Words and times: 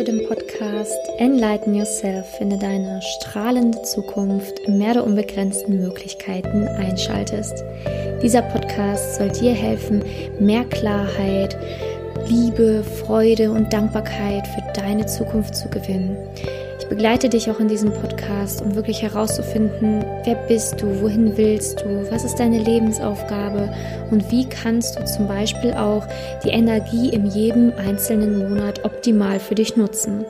zu 0.00 0.04
dem 0.04 0.26
Podcast 0.26 1.10
Enlighten 1.18 1.74
Yourself, 1.74 2.26
finde 2.38 2.56
deine 2.56 3.02
strahlende 3.02 3.82
Zukunft 3.82 4.58
im 4.60 4.78
Meer 4.78 4.94
der 4.94 5.04
unbegrenzten 5.04 5.78
Möglichkeiten 5.78 6.66
einschaltest. 6.66 7.62
Dieser 8.22 8.40
Podcast 8.40 9.16
soll 9.16 9.28
dir 9.28 9.52
helfen, 9.52 10.02
mehr 10.38 10.64
Klarheit, 10.64 11.54
Liebe, 12.26 12.82
Freude 12.82 13.50
und 13.50 13.74
Dankbarkeit 13.74 14.46
für 14.46 14.72
deine 14.72 15.04
Zukunft 15.04 15.54
zu 15.54 15.68
gewinnen 15.68 16.16
begleite 16.90 17.28
dich 17.28 17.48
auch 17.48 17.60
in 17.60 17.68
diesem 17.68 17.92
Podcast, 17.92 18.60
um 18.60 18.74
wirklich 18.74 19.00
herauszufinden, 19.00 20.04
wer 20.24 20.34
bist 20.34 20.82
du, 20.82 21.00
wohin 21.00 21.36
willst 21.36 21.80
du, 21.80 22.10
was 22.10 22.24
ist 22.24 22.34
deine 22.34 22.58
Lebensaufgabe 22.58 23.72
und 24.10 24.28
wie 24.32 24.46
kannst 24.46 24.98
du 24.98 25.04
zum 25.06 25.28
Beispiel 25.28 25.72
auch 25.72 26.04
die 26.44 26.48
Energie 26.48 27.08
in 27.10 27.26
jedem 27.26 27.72
einzelnen 27.78 28.38
Monat 28.38 28.84
optimal 28.84 29.38
für 29.38 29.54
dich 29.54 29.76
nutzen. 29.76 30.24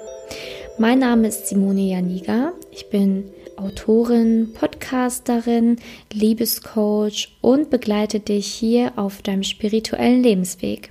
Mein 0.78 0.98
Name 0.98 1.28
ist 1.28 1.48
Simone 1.48 1.80
Janiga. 1.80 2.52
Ich 2.70 2.90
bin 2.90 3.30
Autorin, 3.56 4.52
Podcasterin, 4.52 5.76
Liebescoach 6.12 7.38
und 7.40 7.70
begleite 7.70 8.20
dich 8.20 8.46
hier 8.46 8.92
auf 8.96 9.22
deinem 9.22 9.44
spirituellen 9.44 10.22
Lebensweg. 10.22 10.90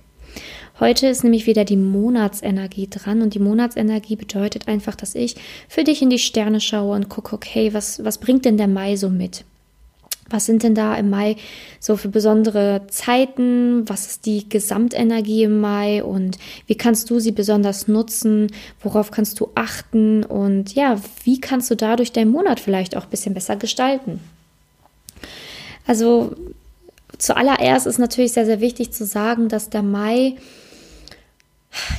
Heute 0.80 1.08
ist 1.08 1.24
nämlich 1.24 1.46
wieder 1.46 1.66
die 1.66 1.78
Monatsenergie 1.78 2.88
dran 2.90 3.22
und 3.22 3.34
die 3.34 3.40
Monatsenergie 3.40 4.16
bedeutet 4.16 4.70
einfach, 4.70 4.96
dass 4.96 5.14
ich 5.14 5.36
für 5.68 5.84
dich 5.84 6.02
in 6.02 6.10
die 6.10 6.20
Sterne 6.20 6.62
schaue 6.62 6.96
und 6.96 7.10
gucke, 7.10 7.36
okay, 7.36 7.74
was, 7.74 8.04
was 8.06 8.18
bringt 8.18 8.46
denn 8.46 8.56
der 8.56 8.70
Mai 8.70 8.96
so 8.96 9.10
mit? 9.10 9.44
Was 10.30 10.46
sind 10.46 10.64
denn 10.64 10.76
da 10.76 10.96
im 10.96 11.10
Mai 11.10 11.36
so 11.80 11.98
für 11.98 12.08
besondere 12.08 12.84
Zeiten? 12.88 13.90
Was 13.90 14.08
ist 14.08 14.26
die 14.26 14.48
Gesamtenergie 14.48 15.44
im 15.44 15.60
Mai 15.60 16.04
und 16.04 16.38
wie 16.68 16.76
kannst 16.76 17.10
du 17.10 17.20
sie 17.20 17.32
besonders 17.32 17.88
nutzen? 17.88 18.52
Worauf 18.82 19.12
kannst 19.12 19.40
du 19.40 19.50
achten? 19.56 20.24
Und 20.24 20.76
ja, 20.76 21.02
wie 21.24 21.42
kannst 21.42 21.72
du 21.72 21.76
dadurch 21.76 22.12
deinen 22.12 22.32
Monat 22.32 22.60
vielleicht 22.60 22.96
auch 22.96 23.04
ein 23.04 23.10
bisschen 23.10 23.34
besser 23.34 23.56
gestalten? 23.56 24.20
Also 25.88 26.36
zuallererst 27.18 27.88
ist 27.88 27.98
natürlich 27.98 28.34
sehr, 28.34 28.46
sehr 28.46 28.62
wichtig 28.62 28.92
zu 28.92 29.06
sagen, 29.06 29.50
dass 29.50 29.72
der 29.72 29.84
Mai 29.84 30.36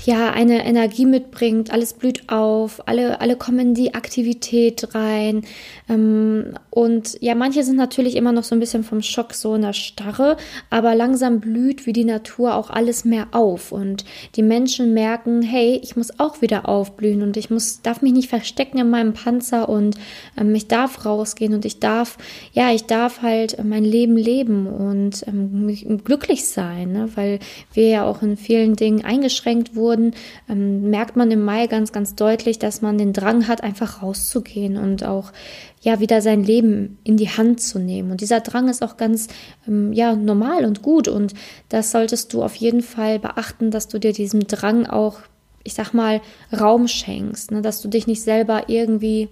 ja, 0.04 0.30
eine 0.30 0.64
Energie 0.64 1.06
mitbringt, 1.06 1.72
alles 1.72 1.94
blüht 1.94 2.28
auf, 2.28 2.86
alle, 2.86 3.20
alle 3.20 3.36
kommen 3.36 3.60
in 3.60 3.74
die 3.74 3.94
Aktivität 3.94 4.94
rein. 4.94 5.42
Ähm, 5.88 6.54
und 6.70 7.16
ja, 7.20 7.34
manche 7.34 7.64
sind 7.64 7.76
natürlich 7.76 8.16
immer 8.16 8.32
noch 8.32 8.44
so 8.44 8.54
ein 8.54 8.60
bisschen 8.60 8.84
vom 8.84 9.02
Schock 9.02 9.34
so 9.34 9.54
in 9.54 9.62
der 9.62 9.72
Starre, 9.72 10.36
aber 10.68 10.94
langsam 10.94 11.40
blüht 11.40 11.86
wie 11.86 11.92
die 11.92 12.04
Natur 12.04 12.54
auch 12.54 12.70
alles 12.70 13.04
mehr 13.04 13.28
auf. 13.32 13.72
Und 13.72 14.04
die 14.36 14.42
Menschen 14.42 14.94
merken, 14.94 15.42
hey, 15.42 15.80
ich 15.82 15.96
muss 15.96 16.18
auch 16.18 16.42
wieder 16.42 16.68
aufblühen 16.68 17.22
und 17.22 17.36
ich 17.36 17.50
muss, 17.50 17.82
darf 17.82 18.02
mich 18.02 18.12
nicht 18.12 18.28
verstecken 18.28 18.78
in 18.78 18.90
meinem 18.90 19.14
Panzer 19.14 19.68
und 19.68 19.96
ähm, 20.38 20.54
ich 20.54 20.68
darf 20.68 21.04
rausgehen 21.04 21.54
und 21.54 21.64
ich 21.64 21.78
darf, 21.78 22.18
ja, 22.52 22.72
ich 22.72 22.84
darf 22.84 23.22
halt 23.22 23.62
mein 23.64 23.84
Leben 23.84 24.16
leben 24.16 24.66
und 24.66 25.26
ähm, 25.26 26.02
glücklich 26.04 26.46
sein, 26.46 26.92
ne? 26.92 27.08
weil 27.14 27.38
wir 27.72 27.88
ja 27.88 28.04
auch 28.04 28.22
in 28.22 28.36
vielen 28.36 28.76
Dingen 28.76 29.04
eingeschränkt 29.04 29.20
eingeschränkt 29.20 29.74
wurden, 29.90 30.14
ähm, 30.48 30.90
merkt 30.90 31.16
man 31.16 31.30
im 31.30 31.44
Mai 31.44 31.66
ganz, 31.66 31.90
ganz 31.90 32.14
deutlich, 32.14 32.58
dass 32.60 32.80
man 32.80 32.96
den 32.96 33.12
Drang 33.12 33.48
hat, 33.48 33.62
einfach 33.64 34.02
rauszugehen 34.02 34.76
und 34.76 35.04
auch 35.04 35.32
ja 35.80 35.98
wieder 35.98 36.22
sein 36.22 36.44
Leben 36.44 36.98
in 37.02 37.16
die 37.16 37.28
Hand 37.28 37.60
zu 37.60 37.78
nehmen. 37.78 38.12
Und 38.12 38.20
dieser 38.20 38.40
Drang 38.40 38.68
ist 38.68 38.82
auch 38.82 38.96
ganz 38.96 39.28
ähm, 39.66 39.92
ja 39.92 40.14
normal 40.14 40.64
und 40.64 40.82
gut. 40.82 41.08
Und 41.08 41.34
das 41.68 41.90
solltest 41.90 42.32
du 42.32 42.42
auf 42.42 42.54
jeden 42.54 42.82
Fall 42.82 43.18
beachten, 43.18 43.70
dass 43.70 43.88
du 43.88 43.98
dir 43.98 44.12
diesem 44.12 44.46
Drang 44.46 44.86
auch, 44.86 45.20
ich 45.64 45.74
sag 45.74 45.92
mal, 45.92 46.20
Raum 46.58 46.86
schenkst, 46.86 47.50
ne? 47.50 47.62
dass 47.62 47.82
du 47.82 47.88
dich 47.88 48.06
nicht 48.06 48.22
selber 48.22 48.68
irgendwie 48.68 49.28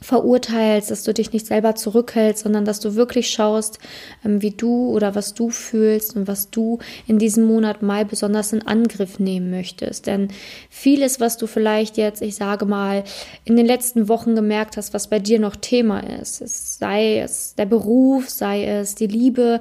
verurteilst, 0.00 0.90
dass 0.90 1.04
du 1.04 1.14
dich 1.14 1.32
nicht 1.32 1.46
selber 1.46 1.74
zurückhältst, 1.74 2.44
sondern 2.44 2.64
dass 2.64 2.80
du 2.80 2.94
wirklich 2.94 3.30
schaust, 3.30 3.78
ähm, 4.24 4.42
wie 4.42 4.50
du 4.50 4.90
oder 4.90 5.14
was 5.14 5.34
du 5.34 5.50
fühlst 5.50 6.16
und 6.16 6.28
was 6.28 6.50
du 6.50 6.78
in 7.06 7.18
diesem 7.18 7.44
Monat 7.44 7.82
Mai 7.82 8.04
besonders 8.04 8.52
in 8.52 8.66
Angriff 8.66 9.18
nehmen 9.18 9.50
möchtest. 9.50 10.06
Denn 10.06 10.28
vieles, 10.68 11.20
was 11.20 11.36
du 11.36 11.46
vielleicht 11.46 11.96
jetzt, 11.96 12.22
ich 12.22 12.36
sage 12.36 12.66
mal, 12.66 13.04
in 13.44 13.56
den 13.56 13.66
letzten 13.66 14.08
Wochen 14.08 14.34
gemerkt 14.34 14.76
hast, 14.76 14.92
was 14.92 15.08
bei 15.08 15.18
dir 15.18 15.40
noch 15.40 15.56
Thema 15.56 16.00
ist, 16.00 16.78
sei 16.78 17.20
es 17.20 17.54
der 17.54 17.66
Beruf, 17.66 18.28
sei 18.28 18.64
es 18.66 18.94
die 18.94 19.06
Liebe, 19.06 19.60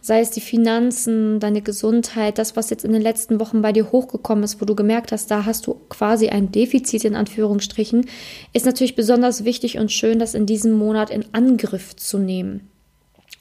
sei 0.00 0.20
es 0.20 0.30
die 0.30 0.40
Finanzen, 0.40 1.40
deine 1.40 1.62
Gesundheit, 1.62 2.38
das, 2.38 2.56
was 2.56 2.70
jetzt 2.70 2.84
in 2.84 2.92
den 2.92 3.02
letzten 3.02 3.40
Wochen 3.40 3.62
bei 3.62 3.72
dir 3.72 3.92
hochgekommen 3.92 4.44
ist, 4.44 4.60
wo 4.60 4.64
du 4.64 4.74
gemerkt 4.74 5.12
hast, 5.12 5.30
da 5.30 5.44
hast 5.44 5.66
du 5.66 5.74
quasi 5.88 6.28
ein 6.28 6.52
Defizit 6.52 7.04
in 7.04 7.16
Anführungsstrichen, 7.16 8.06
ist 8.52 8.66
natürlich 8.66 8.96
besonders 8.96 9.44
wichtig 9.44 9.78
und 9.78 9.92
schön, 9.92 10.18
das 10.18 10.34
in 10.34 10.46
diesem 10.46 10.72
Monat 10.72 11.10
in 11.10 11.24
Angriff 11.32 11.96
zu 11.96 12.18
nehmen 12.18 12.68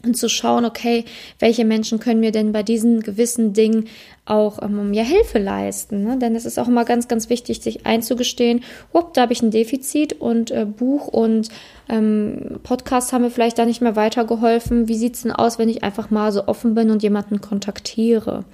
und 0.05 0.16
zu 0.16 0.29
schauen, 0.29 0.66
okay, 0.66 1.05
welche 1.39 1.66
Menschen 1.66 1.99
können 1.99 2.19
mir 2.19 2.31
denn 2.31 2.51
bei 2.51 2.63
diesen 2.63 3.01
gewissen 3.01 3.53
Dingen 3.53 3.85
auch 4.25 4.61
ähm, 4.61 4.93
ja 4.93 5.03
Hilfe 5.03 5.39
leisten. 5.39 6.03
Ne? 6.03 6.17
Denn 6.17 6.35
es 6.35 6.45
ist 6.45 6.59
auch 6.59 6.67
immer 6.67 6.85
ganz, 6.85 7.07
ganz 7.07 7.29
wichtig, 7.29 7.61
sich 7.61 7.85
einzugestehen, 7.85 8.63
hopp, 8.93 9.13
da 9.13 9.21
habe 9.21 9.33
ich 9.33 9.41
ein 9.41 9.51
Defizit 9.51 10.13
und 10.13 10.51
äh, 10.51 10.66
Buch 10.66 11.07
und 11.07 11.49
ähm, 11.89 12.59
Podcast 12.63 13.13
haben 13.13 13.21
mir 13.21 13.31
vielleicht 13.31 13.59
da 13.59 13.66
nicht 13.66 13.81
mehr 13.81 13.95
weitergeholfen. 13.95 14.88
Wie 14.88 14.95
sieht 14.95 15.16
es 15.16 15.21
denn 15.21 15.31
aus, 15.31 15.59
wenn 15.59 15.69
ich 15.69 15.83
einfach 15.83 16.09
mal 16.09 16.31
so 16.31 16.47
offen 16.47 16.73
bin 16.73 16.89
und 16.89 17.03
jemanden 17.03 17.41
kontaktiere? 17.41 18.45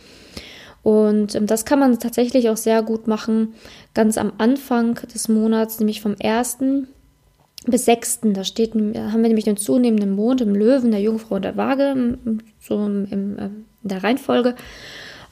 Und 0.84 1.36
ähm, 1.36 1.48
das 1.48 1.66
kann 1.66 1.80
man 1.80 2.00
tatsächlich 2.00 2.50
auch 2.50 2.58
sehr 2.58 2.84
gut 2.84 3.08
machen, 3.08 3.54
ganz 3.94 4.18
am 4.18 4.34
Anfang 4.38 4.96
des 5.14 5.30
Monats, 5.30 5.80
nämlich 5.80 6.02
vom 6.02 6.16
ersten 6.16 6.88
bis 7.68 7.86
6. 7.86 8.22
Da 8.24 8.44
steht, 8.44 8.74
haben 8.74 8.96
wir 8.96 9.28
nämlich 9.28 9.46
den 9.46 9.58
zunehmenden 9.58 10.12
Mond 10.12 10.42
im 10.42 10.56
Löwen, 10.56 10.92
der 10.92 11.02
Jungfrau 11.02 11.36
und 11.36 11.46
der 11.46 11.58
Waage, 11.58 12.18
so 12.60 12.86
im, 12.86 13.08
im, 13.12 13.38
äh, 13.38 13.46
in 13.46 13.90
der 13.90 14.04
Reihenfolge. 14.04 14.56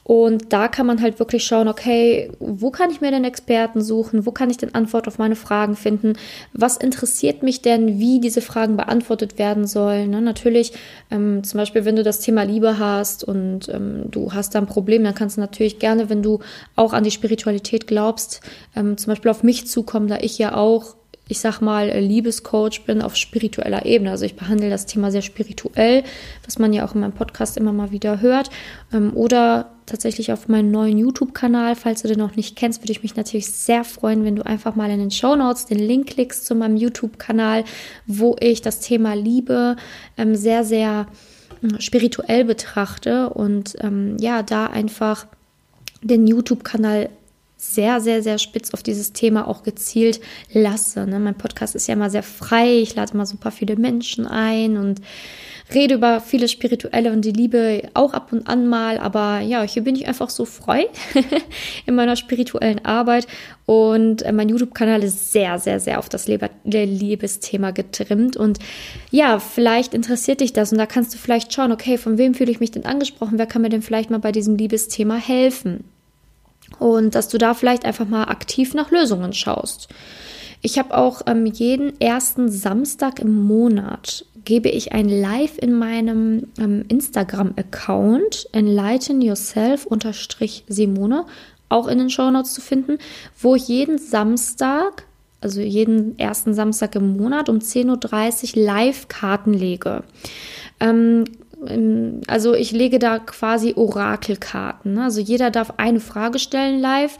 Und 0.09 0.53
da 0.53 0.69
kann 0.69 0.87
man 0.87 1.03
halt 1.03 1.19
wirklich 1.19 1.43
schauen, 1.43 1.67
okay, 1.67 2.31
wo 2.39 2.71
kann 2.71 2.89
ich 2.89 2.99
mir 2.99 3.11
denn 3.11 3.25
Experten 3.25 3.79
suchen? 3.79 4.25
Wo 4.25 4.31
kann 4.31 4.49
ich 4.49 4.57
denn 4.57 4.73
Antwort 4.73 5.07
auf 5.07 5.19
meine 5.19 5.35
Fragen 5.35 5.75
finden? 5.75 6.13
Was 6.51 6.77
interessiert 6.77 7.43
mich 7.43 7.61
denn, 7.61 7.99
wie 7.99 8.19
diese 8.19 8.41
Fragen 8.41 8.75
beantwortet 8.75 9.37
werden 9.37 9.67
sollen? 9.67 10.09
Ne? 10.09 10.19
Natürlich, 10.19 10.73
ähm, 11.11 11.43
zum 11.43 11.59
Beispiel, 11.59 11.85
wenn 11.85 11.95
du 11.95 12.01
das 12.01 12.21
Thema 12.21 12.41
Liebe 12.41 12.79
hast 12.79 13.23
und 13.23 13.69
ähm, 13.69 14.05
du 14.09 14.33
hast 14.33 14.55
da 14.55 14.59
ein 14.59 14.65
Problem, 14.65 15.03
dann 15.03 15.13
kannst 15.13 15.37
du 15.37 15.41
natürlich 15.41 15.77
gerne, 15.77 16.09
wenn 16.09 16.23
du 16.23 16.39
auch 16.75 16.93
an 16.93 17.03
die 17.03 17.11
Spiritualität 17.11 17.85
glaubst, 17.85 18.41
ähm, 18.75 18.97
zum 18.97 19.11
Beispiel 19.11 19.29
auf 19.29 19.43
mich 19.43 19.67
zukommen, 19.67 20.07
da 20.07 20.17
ich 20.21 20.39
ja 20.39 20.55
auch 20.55 20.95
ich 21.29 21.39
sag 21.39 21.61
mal, 21.61 21.89
äh, 21.89 21.99
Liebescoach 21.99 22.85
bin 22.85 23.01
auf 23.01 23.15
spiritueller 23.15 23.85
Ebene. 23.85 24.11
Also 24.11 24.25
ich 24.25 24.35
behandle 24.35 24.69
das 24.69 24.87
Thema 24.87 25.11
sehr 25.11 25.21
spirituell, 25.21 26.03
was 26.43 26.57
man 26.57 26.73
ja 26.73 26.85
auch 26.85 26.95
in 26.95 27.01
meinem 27.01 27.13
Podcast 27.13 27.55
immer 27.55 27.71
mal 27.71 27.91
wieder 27.91 28.19
hört. 28.19 28.49
Ähm, 28.91 29.15
oder 29.15 29.71
tatsächlich 29.85 30.33
auf 30.33 30.47
meinem 30.47 30.71
neuen 30.71 30.97
YouTube-Kanal. 30.97 31.75
Falls 31.75 32.01
du 32.01 32.07
den 32.07 32.17
noch 32.17 32.35
nicht 32.35 32.55
kennst, 32.55 32.81
würde 32.81 32.91
ich 32.91 33.03
mich 33.03 33.15
natürlich 33.15 33.51
sehr 33.51 33.83
freuen, 33.83 34.25
wenn 34.25 34.35
du 34.35 34.45
einfach 34.45 34.75
mal 34.75 34.89
in 34.89 34.99
den 34.99 35.11
Show 35.11 35.35
Notes 35.35 35.67
den 35.67 35.79
Link 35.79 36.07
klickst 36.07 36.47
zu 36.47 36.55
meinem 36.55 36.77
YouTube-Kanal, 36.77 37.63
wo 38.07 38.35
ich 38.39 38.61
das 38.61 38.79
Thema 38.79 39.13
Liebe 39.13 39.75
ähm, 40.17 40.35
sehr, 40.35 40.63
sehr 40.63 41.05
äh, 41.61 41.79
spirituell 41.79 42.43
betrachte 42.43 43.29
und 43.29 43.75
ähm, 43.81 44.17
ja, 44.19 44.41
da 44.41 44.65
einfach 44.65 45.27
den 46.01 46.25
YouTube-Kanal 46.25 47.09
sehr, 47.61 47.99
sehr, 47.99 48.23
sehr 48.23 48.37
spitz 48.37 48.73
auf 48.73 48.83
dieses 48.83 49.11
Thema 49.11 49.45
auch 49.45 49.63
gezielt 49.63 50.21
lasse. 50.53 51.05
Ne? 51.05 51.19
Mein 51.19 51.37
Podcast 51.37 51.75
ist 51.75 51.87
ja 51.87 51.93
immer 51.93 52.09
sehr 52.09 52.23
frei. 52.23 52.79
Ich 52.79 52.95
lade 52.95 53.17
ein 53.17 53.37
paar 53.37 53.51
viele 53.51 53.75
Menschen 53.75 54.25
ein 54.25 54.77
und 54.77 55.01
rede 55.73 55.95
über 55.95 56.21
viele 56.21 56.47
spirituelle 56.47 57.11
und 57.11 57.25
die 57.25 57.33
Liebe 57.33 57.89
auch 57.95 58.13
ab 58.13 58.31
und 58.31 58.47
an 58.47 58.67
mal. 58.67 58.97
Aber 58.97 59.41
ja, 59.41 59.61
hier 59.63 59.83
bin 59.83 59.97
ich 59.97 60.07
einfach 60.07 60.29
so 60.29 60.45
frei 60.45 60.87
in 61.85 61.95
meiner 61.95 62.15
spirituellen 62.15 62.85
Arbeit. 62.85 63.27
Und 63.65 64.21
äh, 64.21 64.31
mein 64.31 64.47
YouTube-Kanal 64.47 65.03
ist 65.03 65.33
sehr, 65.33 65.59
sehr, 65.59 65.81
sehr 65.81 65.99
auf 65.99 66.07
das 66.07 66.29
Liebesthema 66.63 67.71
getrimmt. 67.71 68.37
Und 68.37 68.59
ja, 69.11 69.37
vielleicht 69.37 69.93
interessiert 69.93 70.39
dich 70.39 70.53
das. 70.53 70.71
Und 70.71 70.77
da 70.77 70.85
kannst 70.85 71.13
du 71.13 71.17
vielleicht 71.17 71.53
schauen, 71.53 71.73
okay, 71.73 71.97
von 71.97 72.17
wem 72.17 72.35
fühle 72.35 72.51
ich 72.51 72.61
mich 72.61 72.71
denn 72.71 72.85
angesprochen? 72.85 73.37
Wer 73.37 73.47
kann 73.47 73.63
mir 73.63 73.69
denn 73.69 73.81
vielleicht 73.81 74.11
mal 74.11 74.19
bei 74.19 74.31
diesem 74.31 74.55
Liebesthema 74.55 75.17
helfen? 75.17 75.83
Und 76.77 77.15
dass 77.15 77.27
du 77.27 77.37
da 77.37 77.53
vielleicht 77.53 77.85
einfach 77.85 78.07
mal 78.07 78.23
aktiv 78.25 78.73
nach 78.73 78.91
Lösungen 78.91 79.33
schaust. 79.33 79.89
Ich 80.61 80.77
habe 80.77 80.95
auch 80.97 81.21
ähm, 81.25 81.45
jeden 81.45 81.99
ersten 82.01 82.49
Samstag 82.49 83.19
im 83.19 83.43
Monat 83.43 84.25
gebe 84.45 84.69
ich 84.69 84.93
ein 84.93 85.07
Live 85.07 85.57
in 85.57 85.73
meinem 85.73 86.47
ähm, 86.57 86.83
Instagram-Account 86.87 88.47
enlighten 88.51 89.21
yourself 89.21 89.87
Simone 90.67 91.25
auch 91.69 91.87
in 91.87 91.99
den 91.99 92.09
Show 92.09 92.31
Notes 92.31 92.53
zu 92.53 92.61
finden, 92.61 92.97
wo 93.39 93.55
ich 93.55 93.67
jeden 93.67 93.99
Samstag, 93.99 95.05
also 95.39 95.61
jeden 95.61 96.17
ersten 96.17 96.53
Samstag 96.53 96.95
im 96.95 97.15
Monat 97.15 97.47
um 97.47 97.59
10.30 97.59 98.57
Uhr 98.57 98.63
Live-Karten 98.63 99.53
lege. 99.53 100.03
Ähm, 100.79 101.25
also 102.27 102.53
ich 102.53 102.71
lege 102.71 102.99
da 102.99 103.19
quasi 103.19 103.73
Orakelkarten. 103.75 104.93
Ne? 104.93 105.03
Also 105.03 105.19
jeder 105.19 105.51
darf 105.51 105.73
eine 105.77 105.99
Frage 105.99 106.39
stellen 106.39 106.79
live 106.79 107.17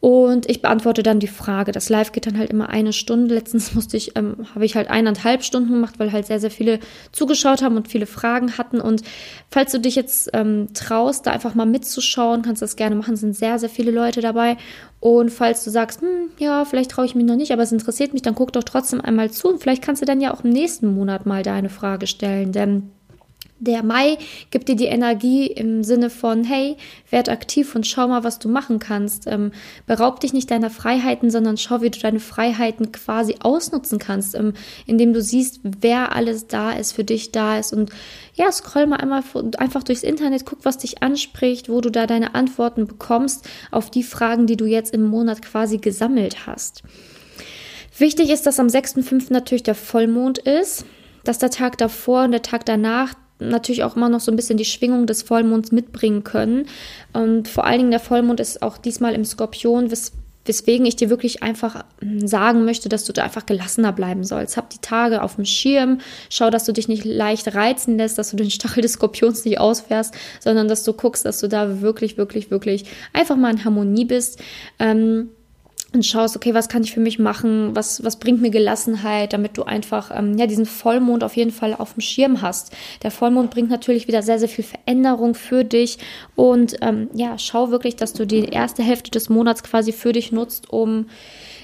Und 0.00 0.48
ich 0.48 0.62
beantworte 0.62 1.02
dann 1.02 1.20
die 1.20 1.26
Frage. 1.26 1.72
Das 1.72 1.88
Live 1.88 2.12
geht 2.12 2.26
dann 2.26 2.38
halt 2.38 2.50
immer 2.50 2.68
eine 2.68 2.92
Stunde. 2.92 3.34
Letztens 3.34 3.74
musste 3.74 3.96
ich, 3.96 4.16
ähm, 4.16 4.46
habe 4.54 4.64
ich 4.64 4.76
halt 4.76 4.88
eineinhalb 4.88 5.42
Stunden 5.42 5.72
gemacht, 5.72 5.94
weil 5.98 6.12
halt 6.12 6.26
sehr, 6.26 6.38
sehr 6.38 6.50
viele 6.50 6.78
zugeschaut 7.12 7.62
haben 7.62 7.76
und 7.76 7.88
viele 7.88 8.06
Fragen 8.06 8.58
hatten. 8.58 8.80
Und 8.80 9.02
falls 9.50 9.72
du 9.72 9.80
dich 9.80 9.96
jetzt 9.96 10.30
ähm, 10.32 10.68
traust, 10.74 11.26
da 11.26 11.32
einfach 11.32 11.54
mal 11.54 11.66
mitzuschauen, 11.66 12.42
kannst 12.42 12.62
du 12.62 12.64
das 12.64 12.76
gerne 12.76 12.94
machen. 12.94 13.14
Es 13.14 13.20
sind 13.20 13.34
sehr, 13.34 13.58
sehr 13.58 13.70
viele 13.70 13.90
Leute 13.90 14.20
dabei. 14.20 14.58
Und 15.00 15.30
falls 15.30 15.64
du 15.64 15.70
sagst, 15.70 16.02
hm, 16.02 16.30
ja, 16.38 16.64
vielleicht 16.64 16.90
traue 16.92 17.06
ich 17.06 17.14
mich 17.14 17.24
noch 17.24 17.36
nicht, 17.36 17.52
aber 17.52 17.62
es 17.62 17.72
interessiert 17.72 18.12
mich, 18.12 18.22
dann 18.22 18.34
guck 18.34 18.52
doch 18.52 18.64
trotzdem 18.64 19.00
einmal 19.00 19.30
zu. 19.30 19.48
Und 19.48 19.60
vielleicht 19.60 19.82
kannst 19.82 20.02
du 20.02 20.06
dann 20.06 20.20
ja 20.20 20.32
auch 20.32 20.44
im 20.44 20.50
nächsten 20.50 20.94
Monat 20.94 21.26
mal 21.26 21.42
deine 21.42 21.68
Frage 21.68 22.06
stellen. 22.06 22.52
Denn 22.52 22.90
der 23.58 23.82
Mai 23.82 24.18
gibt 24.50 24.68
dir 24.68 24.76
die 24.76 24.86
Energie 24.86 25.46
im 25.46 25.82
Sinne 25.82 26.10
von, 26.10 26.44
hey, 26.44 26.76
werd 27.10 27.28
aktiv 27.28 27.74
und 27.74 27.86
schau 27.86 28.08
mal, 28.08 28.22
was 28.22 28.38
du 28.38 28.48
machen 28.48 28.78
kannst. 28.78 29.26
Ähm, 29.26 29.52
beraub 29.86 30.20
dich 30.20 30.32
nicht 30.32 30.50
deiner 30.50 30.70
Freiheiten, 30.70 31.30
sondern 31.30 31.56
schau, 31.56 31.80
wie 31.80 31.90
du 31.90 31.98
deine 31.98 32.20
Freiheiten 32.20 32.92
quasi 32.92 33.36
ausnutzen 33.40 33.98
kannst, 33.98 34.34
ähm, 34.34 34.52
indem 34.86 35.12
du 35.12 35.22
siehst, 35.22 35.60
wer 35.62 36.14
alles 36.14 36.46
da 36.46 36.72
ist, 36.72 36.92
für 36.92 37.04
dich 37.04 37.32
da 37.32 37.58
ist. 37.58 37.72
Und 37.72 37.90
ja, 38.34 38.52
scroll 38.52 38.86
mal 38.86 38.96
einmal 38.96 39.22
einfach 39.56 39.82
durchs 39.82 40.02
Internet, 40.02 40.44
guck, 40.44 40.64
was 40.64 40.78
dich 40.78 41.02
anspricht, 41.02 41.68
wo 41.68 41.80
du 41.80 41.90
da 41.90 42.06
deine 42.06 42.34
Antworten 42.34 42.86
bekommst 42.86 43.48
auf 43.70 43.90
die 43.90 44.02
Fragen, 44.02 44.46
die 44.46 44.56
du 44.56 44.66
jetzt 44.66 44.92
im 44.92 45.02
Monat 45.02 45.40
quasi 45.40 45.78
gesammelt 45.78 46.46
hast. 46.46 46.82
Wichtig 47.98 48.28
ist, 48.28 48.46
dass 48.46 48.60
am 48.60 48.66
6.5. 48.66 49.32
natürlich 49.32 49.62
der 49.62 49.74
Vollmond 49.74 50.38
ist, 50.38 50.84
dass 51.24 51.38
der 51.38 51.50
Tag 51.50 51.78
davor 51.78 52.24
und 52.24 52.32
der 52.32 52.42
Tag 52.42 52.66
danach 52.66 53.14
natürlich 53.38 53.84
auch 53.84 53.96
immer 53.96 54.08
noch 54.08 54.20
so 54.20 54.32
ein 54.32 54.36
bisschen 54.36 54.58
die 54.58 54.64
Schwingung 54.64 55.06
des 55.06 55.22
Vollmonds 55.22 55.72
mitbringen 55.72 56.24
können. 56.24 56.66
Und 57.12 57.48
vor 57.48 57.64
allen 57.64 57.78
Dingen 57.78 57.90
der 57.90 58.00
Vollmond 58.00 58.40
ist 58.40 58.62
auch 58.62 58.78
diesmal 58.78 59.14
im 59.14 59.24
Skorpion, 59.24 59.90
wes 59.90 60.12
weswegen 60.46 60.86
ich 60.86 60.94
dir 60.96 61.10
wirklich 61.10 61.42
einfach 61.42 61.84
hm, 62.00 62.26
sagen 62.26 62.64
möchte, 62.64 62.88
dass 62.88 63.04
du 63.04 63.12
da 63.12 63.24
einfach 63.24 63.46
gelassener 63.46 63.92
bleiben 63.92 64.24
sollst. 64.24 64.56
Hab 64.56 64.70
die 64.70 64.78
Tage 64.78 65.22
auf 65.22 65.36
dem 65.36 65.44
Schirm, 65.44 65.98
schau, 66.30 66.50
dass 66.50 66.64
du 66.64 66.72
dich 66.72 66.88
nicht 66.88 67.04
leicht 67.04 67.54
reizen 67.54 67.98
lässt, 67.98 68.18
dass 68.18 68.30
du 68.30 68.36
den 68.36 68.50
Stachel 68.50 68.80
des 68.82 68.92
Skorpions 68.92 69.44
nicht 69.44 69.58
ausfährst, 69.58 70.14
sondern 70.40 70.68
dass 70.68 70.84
du 70.84 70.92
guckst, 70.92 71.24
dass 71.24 71.40
du 71.40 71.48
da 71.48 71.80
wirklich, 71.80 72.16
wirklich, 72.16 72.50
wirklich 72.50 72.84
einfach 73.12 73.36
mal 73.36 73.50
in 73.50 73.64
Harmonie 73.64 74.04
bist. 74.04 74.40
Ähm, 74.78 75.30
und 75.92 76.04
schaust, 76.04 76.36
okay, 76.36 76.52
was 76.52 76.68
kann 76.68 76.82
ich 76.82 76.92
für 76.92 77.00
mich 77.00 77.18
machen, 77.18 77.74
was, 77.74 78.04
was 78.04 78.16
bringt 78.16 78.42
mir 78.42 78.50
Gelassenheit, 78.50 79.32
damit 79.32 79.56
du 79.56 79.62
einfach 79.62 80.10
ähm, 80.14 80.36
ja, 80.36 80.46
diesen 80.46 80.66
Vollmond 80.66 81.24
auf 81.24 81.36
jeden 81.36 81.52
Fall 81.52 81.74
auf 81.74 81.94
dem 81.94 82.00
Schirm 82.00 82.42
hast. 82.42 82.72
Der 83.02 83.10
Vollmond 83.10 83.50
bringt 83.50 83.70
natürlich 83.70 84.08
wieder 84.08 84.22
sehr, 84.22 84.38
sehr 84.38 84.48
viel 84.48 84.64
Veränderung 84.64 85.34
für 85.34 85.64
dich 85.64 85.98
und 86.34 86.76
ähm, 86.82 87.08
ja, 87.14 87.38
schau 87.38 87.70
wirklich, 87.70 87.96
dass 87.96 88.12
du 88.12 88.26
die 88.26 88.46
erste 88.46 88.82
Hälfte 88.82 89.10
des 89.10 89.28
Monats 89.28 89.62
quasi 89.62 89.92
für 89.92 90.12
dich 90.12 90.32
nutzt, 90.32 90.70
um 90.70 91.06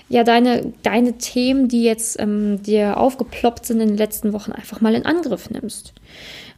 ja, 0.09 0.25
deine, 0.25 0.73
deine 0.83 1.19
Themen, 1.19 1.69
die 1.69 1.85
jetzt 1.85 2.21
ähm, 2.21 2.63
dir 2.63 2.99
aufgeploppt 2.99 3.67
sind 3.67 3.81
in 3.81 3.89
den 3.89 3.97
letzten 3.97 4.33
Wochen, 4.33 4.53
einfach 4.53 4.81
mal 4.81 4.95
in 4.95 5.07
Angriff 5.07 5.51
nimmst. 5.51 5.95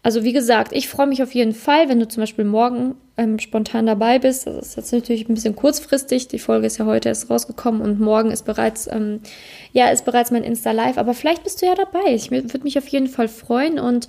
Also 0.05 0.23
wie 0.23 0.35
gesagt, 0.35 0.73
ich 0.75 0.91
freue 0.91 1.06
mich 1.06 1.23
auf 1.23 1.35
jeden 1.35 1.55
Fall, 1.55 1.89
wenn 1.89 1.99
du 1.99 2.06
zum 2.06 2.21
Beispiel 2.21 2.45
morgen 2.45 2.95
ähm, 3.17 3.39
spontan 3.39 3.87
dabei 3.87 4.19
bist. 4.19 4.47
Das 4.47 4.55
ist 4.55 4.77
jetzt 4.77 4.93
natürlich 4.93 5.27
ein 5.31 5.35
bisschen 5.35 5.56
kurzfristig. 5.56 6.29
Die 6.29 6.39
Folge 6.39 6.67
ist 6.67 6.77
ja 6.77 6.85
heute 6.85 7.09
erst 7.09 7.31
rausgekommen 7.31 7.81
und 7.81 8.01
morgen 8.01 8.31
ist 8.31 8.45
bereits, 8.45 8.87
ähm, 8.87 9.21
ja, 9.73 9.89
ist 9.89 10.05
bereits 10.05 10.31
mein 10.31 10.45
Insta 10.45 10.73
Live. 10.73 10.99
Aber 10.99 11.15
vielleicht 11.15 11.43
bist 11.43 11.62
du 11.62 11.67
ja 11.67 11.75
dabei. 11.75 12.12
Ich 12.12 12.31
würde 12.31 12.61
mich 12.65 12.77
auf 12.77 12.87
jeden 12.89 13.06
Fall 13.06 13.29
freuen 13.29 13.79
und 13.79 14.06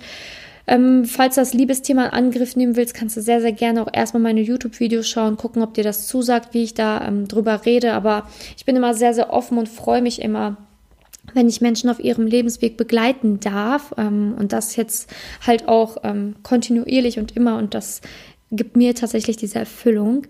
ähm, 0.66 1.06
falls 1.06 1.36
du 1.36 1.40
das 1.40 1.54
Liebesthema 1.54 2.04
in 2.04 2.10
Angriff 2.10 2.56
nehmen 2.56 2.76
willst, 2.76 2.92
kannst 2.92 3.16
du 3.16 3.22
sehr, 3.22 3.40
sehr 3.40 3.52
gerne 3.52 3.80
auch 3.80 3.88
erstmal 3.90 4.22
meine 4.22 4.42
YouTube-Videos 4.42 5.08
schauen, 5.08 5.38
gucken, 5.38 5.62
ob 5.62 5.72
dir 5.72 5.84
das 5.84 6.06
zusagt, 6.08 6.52
wie 6.52 6.64
ich 6.64 6.74
da 6.74 7.08
ähm, 7.08 7.26
drüber 7.26 7.64
rede. 7.64 7.94
Aber 7.94 8.28
ich 8.54 8.66
bin 8.66 8.76
immer 8.76 8.92
sehr, 8.92 9.14
sehr 9.14 9.32
offen 9.32 9.56
und 9.56 9.70
freue 9.70 10.02
mich 10.02 10.20
immer, 10.20 10.58
wenn 11.36 11.48
ich 11.48 11.60
Menschen 11.60 11.90
auf 11.90 12.00
ihrem 12.00 12.26
Lebensweg 12.26 12.76
begleiten 12.78 13.38
darf 13.40 13.94
ähm, 13.98 14.34
und 14.38 14.52
das 14.52 14.74
jetzt 14.74 15.12
halt 15.46 15.68
auch 15.68 15.98
ähm, 16.02 16.34
kontinuierlich 16.42 17.18
und 17.18 17.36
immer 17.36 17.58
und 17.58 17.74
das 17.74 18.00
gibt 18.50 18.76
mir 18.76 18.94
tatsächlich 18.94 19.36
diese 19.36 19.58
Erfüllung. 19.58 20.26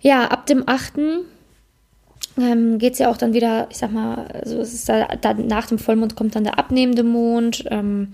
Ja, 0.00 0.26
ab 0.26 0.46
dem 0.46 0.64
8. 0.66 0.94
Ähm, 2.36 2.78
geht 2.78 2.92
es 2.92 2.98
ja 2.98 3.10
auch 3.10 3.16
dann 3.16 3.32
wieder, 3.32 3.66
ich 3.70 3.78
sag 3.78 3.90
mal, 3.90 4.26
also 4.28 4.60
es 4.60 4.74
ist 4.74 4.88
da, 4.88 5.06
da, 5.20 5.34
nach 5.34 5.66
dem 5.66 5.78
Vollmond 5.78 6.14
kommt 6.14 6.36
dann 6.36 6.44
der 6.44 6.58
abnehmende 6.58 7.02
Mond 7.02 7.64
ähm, 7.70 8.12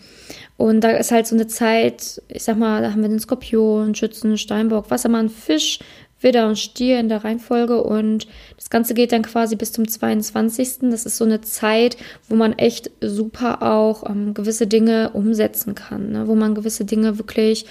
und 0.57 0.81
da 0.81 0.91
ist 0.93 1.11
halt 1.11 1.27
so 1.27 1.35
eine 1.35 1.47
Zeit, 1.47 2.23
ich 2.29 2.45
sag 2.45 2.57
mal, 2.57 2.81
da 2.81 2.93
haben 2.93 3.03
wir 3.03 3.09
den 3.09 3.21
Skorpion, 3.21 3.95
Schützen, 3.95 4.39
Steinbock, 4.39 4.91
Wassermann, 4.91 5.29
Fisch, 5.29 5.79
Widder 6.25 6.49
und 6.49 6.59
Stier 6.59 6.99
in 6.99 7.09
der 7.09 7.23
Reihenfolge 7.23 7.83
und 7.83 8.27
das 8.57 8.71
Ganze 8.71 8.95
geht 8.95 9.13
dann 9.13 9.23
quasi 9.23 9.55
bis 9.55 9.73
zum 9.73 9.87
22. 9.87 10.79
Das 10.91 11.07
ist 11.07 11.19
so 11.19 11.25
eine 11.25 11.43
Zeit, 11.43 11.97
wo 12.29 12.35
man 12.35 12.55
echt 12.55 12.91
super 13.01 13.63
auch 13.63 14.09
ähm, 14.09 14.35
gewisse 14.35 14.67
Dinge 14.67 15.11
umsetzen 15.11 15.75
kann, 15.75 16.11
ne? 16.11 16.27
wo 16.27 16.35
man 16.35 16.55
gewisse 16.55 16.85
Dinge 16.85 17.19
wirklich, 17.19 17.67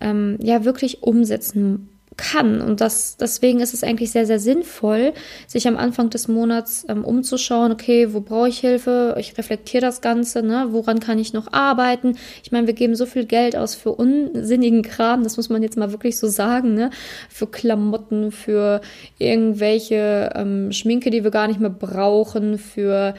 ähm, 0.00 0.36
ja, 0.42 0.64
wirklich 0.64 1.02
umsetzen 1.02 1.88
kann. 2.22 2.60
Und 2.60 2.80
das, 2.80 3.16
deswegen 3.16 3.60
ist 3.60 3.74
es 3.74 3.82
eigentlich 3.82 4.12
sehr, 4.12 4.26
sehr 4.26 4.38
sinnvoll, 4.38 5.12
sich 5.46 5.66
am 5.66 5.76
Anfang 5.76 6.08
des 6.08 6.28
Monats 6.28 6.86
ähm, 6.88 7.04
umzuschauen, 7.04 7.72
okay, 7.72 8.14
wo 8.14 8.20
brauche 8.20 8.48
ich 8.48 8.60
Hilfe? 8.60 9.16
Ich 9.18 9.36
reflektiere 9.36 9.80
das 9.80 10.00
Ganze, 10.00 10.42
ne? 10.42 10.68
woran 10.70 11.00
kann 11.00 11.18
ich 11.18 11.32
noch 11.32 11.52
arbeiten? 11.52 12.16
Ich 12.44 12.52
meine, 12.52 12.66
wir 12.66 12.74
geben 12.74 12.94
so 12.94 13.06
viel 13.06 13.26
Geld 13.26 13.56
aus 13.56 13.74
für 13.74 13.90
unsinnigen 13.90 14.82
Kram, 14.82 15.24
das 15.24 15.36
muss 15.36 15.48
man 15.48 15.62
jetzt 15.62 15.76
mal 15.76 15.90
wirklich 15.90 16.18
so 16.18 16.28
sagen, 16.28 16.74
ne? 16.74 16.90
Für 17.28 17.46
Klamotten, 17.46 18.30
für 18.30 18.80
irgendwelche 19.18 20.30
ähm, 20.34 20.70
Schminke, 20.72 21.10
die 21.10 21.24
wir 21.24 21.30
gar 21.30 21.48
nicht 21.48 21.60
mehr 21.60 21.70
brauchen, 21.70 22.58
für 22.58 23.14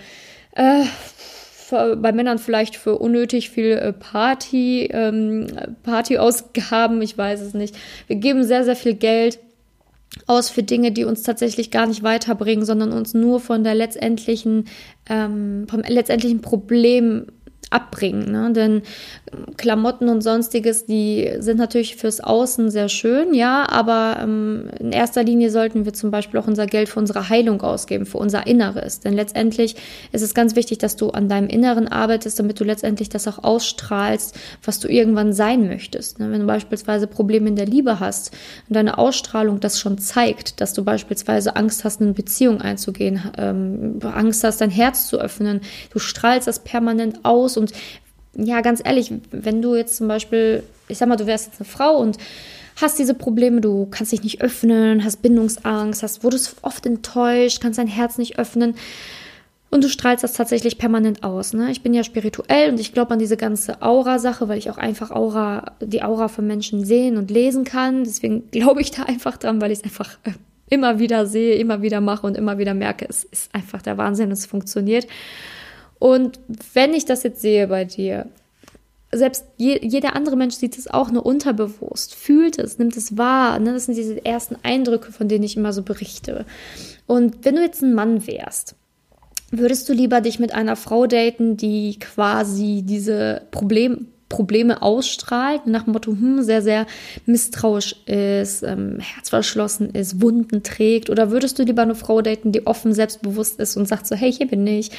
äh, 0.56 0.84
bei 1.74 2.12
Männern 2.12 2.40
vielleicht 2.40 2.76
für 2.76 2.98
unnötig 2.98 3.50
viel 3.50 3.72
äh, 3.72 3.94
Party, 3.94 4.90
ähm, 4.92 5.48
Partyausgaben, 5.84 7.02
ich 7.02 7.18
weiß 7.18 7.42
es 7.42 7.54
nicht. 7.54 7.76
Wir 8.08 8.18
geben 8.18 8.44
sehr, 8.44 8.64
sehr 8.64 8.76
viel 8.76 8.94
Geld 8.94 9.40
aus 10.28 10.50
für 10.50 10.64
Dinge, 10.64 10.92
die 10.92 11.06
uns 11.06 11.24
tatsächlich 11.24 11.72
gar 11.72 11.88
nicht 11.88 12.04
weiterbringen, 12.04 12.66
sondern 12.66 12.94
uns 12.94 13.14
nur 13.14 13.40
von 13.40 13.64
der 13.64 13.76
letztendlichen, 13.76 14.66
ähm, 15.10 15.66
vom 15.70 15.82
letztendlichen 15.82 16.42
Problem 16.42 17.26
abbringen. 17.74 18.32
Ne? 18.32 18.52
Denn 18.54 18.82
Klamotten 19.58 20.10
und 20.10 20.22
sonstiges, 20.22 20.86
die 20.86 21.30
sind 21.40 21.58
natürlich 21.58 21.96
fürs 21.96 22.20
Außen 22.20 22.70
sehr 22.70 22.90
schön, 22.90 23.34
ja, 23.34 23.68
aber 23.70 24.18
ähm, 24.22 24.70
in 24.80 24.92
erster 24.92 25.24
Linie 25.24 25.50
sollten 25.50 25.86
wir 25.86 25.94
zum 25.94 26.12
Beispiel 26.12 26.40
auch 26.40 26.48
unser 26.48 26.68
Geld 26.68 26.90
für 26.90 27.00
unsere 27.00 27.30
Heilung 27.30 27.62
ausgeben, 27.62 28.06
für 28.06 28.18
unser 28.18 28.46
Inneres. 28.46 29.00
Denn 29.00 29.14
letztendlich 29.14 29.76
ist 30.12 30.22
es 30.22 30.34
ganz 30.34 30.56
wichtig, 30.56 30.78
dass 30.78 30.96
du 30.96 31.10
an 31.10 31.30
deinem 31.30 31.48
Inneren 31.48 31.88
arbeitest, 31.88 32.40
damit 32.40 32.60
du 32.60 32.64
letztendlich 32.64 33.10
das 33.10 33.28
auch 33.28 33.44
ausstrahlst, 33.44 34.38
was 34.64 34.80
du 34.80 34.88
irgendwann 34.88 35.34
sein 35.34 35.68
möchtest. 35.68 36.20
Ne? 36.20 36.32
Wenn 36.32 36.42
du 36.42 36.48
beispielsweise 36.48 37.08
Probleme 37.08 37.50
in 37.50 37.56
der 37.56 37.66
Liebe 37.66 38.00
hast 38.00 38.32
und 38.70 38.76
deine 38.76 38.98
Ausstrahlung 38.98 39.60
das 39.60 39.80
schon 39.80 39.98
zeigt, 39.98 40.62
dass 40.62 40.74
du 40.74 40.84
beispielsweise 40.84 41.56
Angst 41.56 41.84
hast, 41.84 42.02
eine 42.02 42.14
Beziehung 42.14 42.62
einzugehen, 42.62 43.22
ähm, 43.38 44.00
Angst 44.04 44.44
hast, 44.44 44.62
dein 44.62 44.70
Herz 44.70 45.08
zu 45.08 45.20
öffnen, 45.20 45.62
du 45.92 46.00
strahlst 46.00 46.48
das 46.48 46.60
permanent 46.60 47.24
aus 47.24 47.58
und 47.58 47.63
ja, 48.36 48.62
ganz 48.62 48.82
ehrlich, 48.84 49.14
wenn 49.32 49.62
du 49.62 49.76
jetzt 49.76 49.96
zum 49.98 50.08
Beispiel, 50.08 50.64
ich 50.88 50.98
sag 50.98 51.08
mal, 51.08 51.16
du 51.16 51.28
wärst 51.28 51.48
jetzt 51.48 51.62
eine 51.62 51.70
Frau 51.70 51.98
und 51.98 52.18
hast 52.82 52.98
diese 52.98 53.14
Probleme, 53.14 53.62
du 53.62 53.88
kannst 53.92 54.12
dich 54.12 54.24
nicht 54.24 54.42
öffnen, 54.42 55.04
hast 55.04 55.22
Bindungsangst, 55.22 56.02
hast, 56.02 56.24
wurdest 56.24 56.56
oft 56.64 56.86
enttäuscht, 56.86 57.62
kannst 57.62 57.78
dein 57.78 57.88
Herz 57.88 58.18
nicht 58.18 58.40
öffnen 58.40 58.76
und 59.74 59.84
du 59.84 59.90
strahlst 59.90 60.24
das 60.24 60.34
tatsächlich 60.34 60.78
permanent 60.78 61.24
aus. 61.24 61.54
Ne? 61.54 61.72
Ich 61.72 61.82
bin 61.82 61.96
ja 61.96 62.04
spirituell 62.04 62.70
und 62.70 62.80
ich 62.80 62.94
glaube 62.94 63.12
an 63.12 63.20
diese 63.20 63.38
ganze 63.38 63.82
Aura-Sache, 63.82 64.48
weil 64.48 64.60
ich 64.60 64.70
auch 64.70 64.78
einfach 64.78 65.10
Aura, 65.10 65.74
die 65.82 66.04
Aura 66.04 66.28
von 66.28 66.46
Menschen 66.46 66.86
sehen 66.86 67.18
und 67.18 67.32
lesen 67.32 67.64
kann. 67.64 68.04
Deswegen 68.04 68.52
glaube 68.52 68.82
ich 68.82 68.92
da 68.92 69.04
einfach 69.04 69.38
dran, 69.38 69.62
weil 69.62 69.72
ich 69.72 69.80
es 69.80 69.84
einfach 69.84 70.20
äh, 70.26 70.32
immer 70.70 71.00
wieder 71.00 71.26
sehe, 71.26 71.56
immer 71.56 71.82
wieder 71.82 72.02
mache 72.02 72.28
und 72.28 72.38
immer 72.38 72.60
wieder 72.60 72.76
merke, 72.76 73.08
es 73.10 73.24
ist 73.24 73.54
einfach 73.56 73.82
der 73.82 73.98
Wahnsinn, 73.98 74.30
es 74.30 74.46
funktioniert. 74.46 75.08
Und 76.04 76.42
wenn 76.74 76.94
ich 76.94 77.06
das 77.06 77.24
jetzt 77.24 77.40
sehe 77.40 77.66
bei 77.68 77.86
dir, 77.86 78.26
selbst 79.14 79.46
je, 79.56 79.80
jeder 79.82 80.18
andere 80.18 80.36
Mensch 80.36 80.56
sieht 80.56 80.78
es 80.78 80.90
auch 80.90 81.10
nur 81.10 81.26
unterbewusst, 81.26 82.14
fühlt 82.14 82.60
es, 82.60 82.78
nimmt 82.78 82.98
es 82.98 83.18
wahr. 83.18 83.58
Ne? 83.58 83.72
Das 83.72 83.86
sind 83.86 83.96
diese 83.96 84.26
ersten 84.26 84.58
Eindrücke, 84.64 85.14
von 85.14 85.30
denen 85.30 85.46
ich 85.46 85.56
immer 85.56 85.72
so 85.72 85.82
berichte. 85.82 86.46
Und 87.08 87.46
wenn 87.46 87.56
du 87.56 87.62
jetzt 87.62 87.82
ein 87.84 87.94
Mann 87.94 88.28
wärst, 88.28 88.76
würdest 89.50 89.88
du 89.88 89.94
lieber 89.94 90.20
dich 90.20 90.40
mit 90.40 90.54
einer 90.54 90.76
Frau 90.76 91.08
daten, 91.08 91.56
die 91.56 91.98
quasi 92.00 92.84
diese 92.86 93.44
Problem, 93.52 94.08
Probleme 94.28 94.82
ausstrahlt, 94.82 95.68
nach 95.68 95.84
dem 95.84 95.94
Motto, 95.94 96.12
hm, 96.12 96.44
sehr, 96.44 96.62
sehr 96.62 96.86
misstrauisch 97.26 97.96
ist, 98.08 98.64
ähm, 98.64 99.00
herzverschlossen 99.00 99.92
ist, 99.92 100.22
Wunden 100.22 100.64
trägt? 100.64 101.10
Oder 101.10 101.32
würdest 101.32 101.60
du 101.60 101.64
lieber 101.64 101.84
eine 101.84 101.96
Frau 101.96 102.22
daten, 102.22 102.52
die 102.52 102.68
offen 102.68 102.94
selbstbewusst 102.94 103.58
ist 103.62 103.78
und 103.78 103.88
sagt 103.88 104.06
so, 104.06 104.18
hey, 104.18 104.34
hier 104.34 104.50
bin 104.50 104.68
ich, 104.68 104.92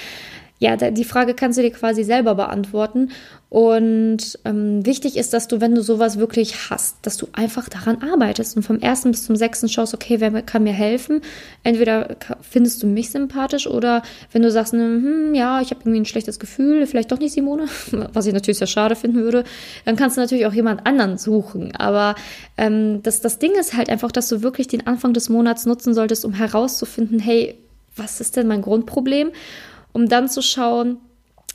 ja, 0.61 0.77
die 0.77 1.05
Frage 1.05 1.35
kannst 1.35 1.59
du 1.59 1.63
dir 1.63 1.73
quasi 1.73 2.05
selber 2.05 2.37
beantworten. 2.37 3.11
Und 3.51 4.39
ähm, 4.45 4.85
wichtig 4.87 5.17
ist, 5.17 5.33
dass 5.33 5.47
du, 5.47 5.61
wenn 5.61 5.75
du 5.75 5.83
sowas 5.83 6.19
wirklich 6.19 6.71
hast, 6.71 6.97
dass 7.03 7.17
du 7.17 7.29
einfach 7.33 7.69
daran 7.69 8.03
arbeitest 8.03 8.57
und 8.57 8.63
vom 8.63 8.81
ersten 8.81 9.11
bis 9.11 9.25
zum 9.25 9.37
sechsten 9.37 9.69
schaust, 9.69 9.95
okay, 9.95 10.21
wer 10.21 10.43
kann 10.43 10.65
mir 10.65 10.73
helfen? 10.73 11.21
Entweder 11.63 12.17
findest 12.41 12.83
du 12.83 12.87
mich 12.87 13.11
sympathisch 13.11 13.67
oder 13.67 14.03
wenn 14.33 14.43
du 14.43 14.51
sagst, 14.51 14.73
hm, 14.73 15.35
ja, 15.35 15.61
ich 15.61 15.71
habe 15.71 15.81
irgendwie 15.83 16.01
ein 16.01 16.05
schlechtes 16.07 16.39
Gefühl, 16.39 16.87
vielleicht 16.87 17.13
doch 17.13 17.19
nicht 17.19 17.33
Simone, 17.33 17.67
was 18.13 18.27
ich 18.27 18.33
natürlich 18.33 18.59
sehr 18.59 18.67
schade 18.67 18.97
finden 18.97 19.19
würde, 19.19 19.45
dann 19.85 19.97
kannst 19.97 20.17
du 20.17 20.21
natürlich 20.21 20.47
auch 20.47 20.55
jemand 20.55 20.87
anderen 20.87 21.19
suchen. 21.19 21.77
Aber 21.77 22.15
ähm, 22.57 23.03
das, 23.03 23.21
das 23.21 23.39
Ding 23.39 23.53
ist 23.53 23.77
halt 23.77 23.89
einfach, 23.89 24.11
dass 24.11 24.29
du 24.29 24.43
wirklich 24.43 24.67
den 24.67 24.87
Anfang 24.87 25.13
des 25.13 25.29
Monats 25.29 25.67
nutzen 25.67 25.95
solltest, 25.95 26.25
um 26.25 26.33
herauszufinden, 26.33 27.19
hey, 27.21 27.57
was 27.97 28.21
ist 28.21 28.37
denn 28.37 28.49
mein 28.49 28.63
Grundproblem? 28.63 29.31
Um 29.95 30.09
dann 30.09 30.29
zu 30.29 30.43
schauen, 30.43 30.99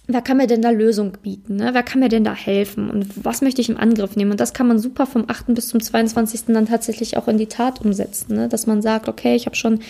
wer 0.08 0.22
kann 0.24 0.38
mir 0.38 0.48
denn 0.48 0.64
da 0.64 0.72
Lösung 0.72 1.14
bieten? 1.22 1.58
Ne? 1.58 1.70
Wer 1.74 1.84
kann 1.84 2.00
mir 2.00 2.10
denn 2.10 2.24
da 2.24 2.34
helfen? 2.34 2.90
Und 2.90 3.24
was 3.24 3.42
möchte 3.42 3.62
ich 3.62 3.70
im 3.70 3.78
Angriff 3.78 4.16
nehmen? 4.16 4.32
Und 4.32 4.40
das 4.40 4.54
kann 4.54 4.68
man 4.68 4.80
super 4.80 5.06
vom 5.06 5.26
8. 5.28 5.54
bis 5.54 5.68
zum 5.68 5.80
22. 5.80 6.46
dann 6.48 6.66
tatsächlich 6.66 7.16
auch 7.16 7.28
in 7.28 7.38
die 7.38 7.46
Tat 7.46 7.82
umsetzen. 7.82 8.36
Ne? 8.36 8.50
Dass 8.50 8.66
man 8.66 8.82
sagt, 8.82 9.08
okay, 9.08 9.36
ich 9.36 9.46
habe 9.46 9.56
schon 9.56 9.82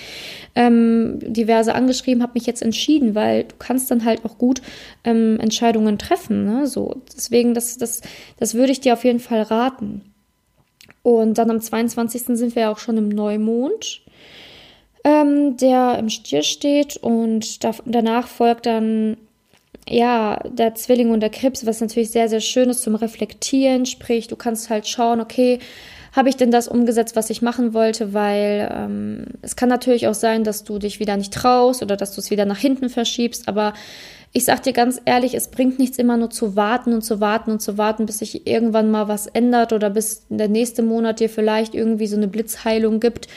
ähm, 0.55 1.19
diverse 1.21 1.73
angeschrieben, 1.73 2.21
habe 2.21 2.33
mich 2.35 2.45
jetzt 2.45 2.61
entschieden, 2.61 3.15
weil 3.15 3.45
du 3.45 3.55
kannst 3.59 3.89
dann 3.91 4.03
halt 4.03 4.25
auch 4.25 4.37
gut 4.37 4.61
ähm, 5.05 5.39
Entscheidungen 5.39 5.97
treffen. 5.97 6.43
Ne? 6.43 6.67
So, 6.67 7.01
deswegen, 7.15 7.53
das, 7.53 7.77
das, 7.77 8.01
das 8.37 8.55
würde 8.55 8.73
ich 8.73 8.81
dir 8.81 8.93
auf 8.93 9.05
jeden 9.05 9.21
Fall 9.21 9.43
raten. 9.43 10.01
Und 11.01 11.37
dann 11.37 11.49
am 11.49 11.61
22. 11.61 12.23
sind 12.37 12.55
wir 12.55 12.63
ja 12.63 12.71
auch 12.71 12.79
schon 12.79 12.97
im 12.97 13.07
Neumond 13.07 14.01
ähm, 15.03 15.57
der 15.57 15.97
im 15.99 16.09
Stier 16.09 16.43
steht 16.43 16.97
und 16.97 17.63
da, 17.63 17.71
danach 17.85 18.27
folgt 18.27 18.65
dann 18.65 19.17
ja, 19.87 20.39
der 20.47 20.75
Zwilling 20.75 21.09
und 21.09 21.21
der 21.21 21.31
Krebs, 21.31 21.65
was 21.65 21.81
natürlich 21.81 22.11
sehr, 22.11 22.29
sehr 22.29 22.41
schön 22.41 22.69
ist 22.69 22.83
zum 22.83 22.95
Reflektieren. 22.95 23.85
Sprich, 23.85 24.27
du 24.27 24.35
kannst 24.35 24.69
halt 24.69 24.87
schauen, 24.87 25.19
okay, 25.19 25.59
habe 26.15 26.29
ich 26.29 26.35
denn 26.35 26.51
das 26.51 26.67
umgesetzt, 26.67 27.15
was 27.15 27.29
ich 27.29 27.41
machen 27.41 27.73
wollte? 27.73 28.13
Weil 28.13 28.69
ähm, 28.71 29.25
es 29.41 29.55
kann 29.55 29.69
natürlich 29.69 30.07
auch 30.07 30.13
sein, 30.13 30.43
dass 30.43 30.63
du 30.63 30.77
dich 30.79 30.99
wieder 30.99 31.17
nicht 31.17 31.33
traust 31.33 31.81
oder 31.81 31.97
dass 31.97 32.13
du 32.13 32.21
es 32.21 32.29
wieder 32.29 32.45
nach 32.45 32.57
hinten 32.57 32.89
verschiebst. 32.89 33.47
Aber 33.47 33.73
ich 34.31 34.45
sag 34.45 34.61
dir 34.61 34.73
ganz 34.73 35.01
ehrlich, 35.05 35.33
es 35.33 35.49
bringt 35.49 35.79
nichts 35.79 35.97
immer 35.97 36.17
nur 36.17 36.29
zu 36.29 36.55
warten 36.55 36.93
und 36.93 37.01
zu 37.01 37.19
warten 37.19 37.51
und 37.51 37.61
zu 37.61 37.77
warten, 37.79 38.05
bis 38.05 38.19
sich 38.19 38.45
irgendwann 38.47 38.91
mal 38.91 39.07
was 39.07 39.25
ändert 39.25 39.73
oder 39.73 39.89
bis 39.89 40.25
der 40.29 40.49
nächste 40.49 40.83
Monat 40.83 41.19
dir 41.19 41.29
vielleicht 41.29 41.73
irgendwie 41.73 42.07
so 42.07 42.17
eine 42.17 42.27
Blitzheilung 42.27 42.99
gibt 42.99 43.27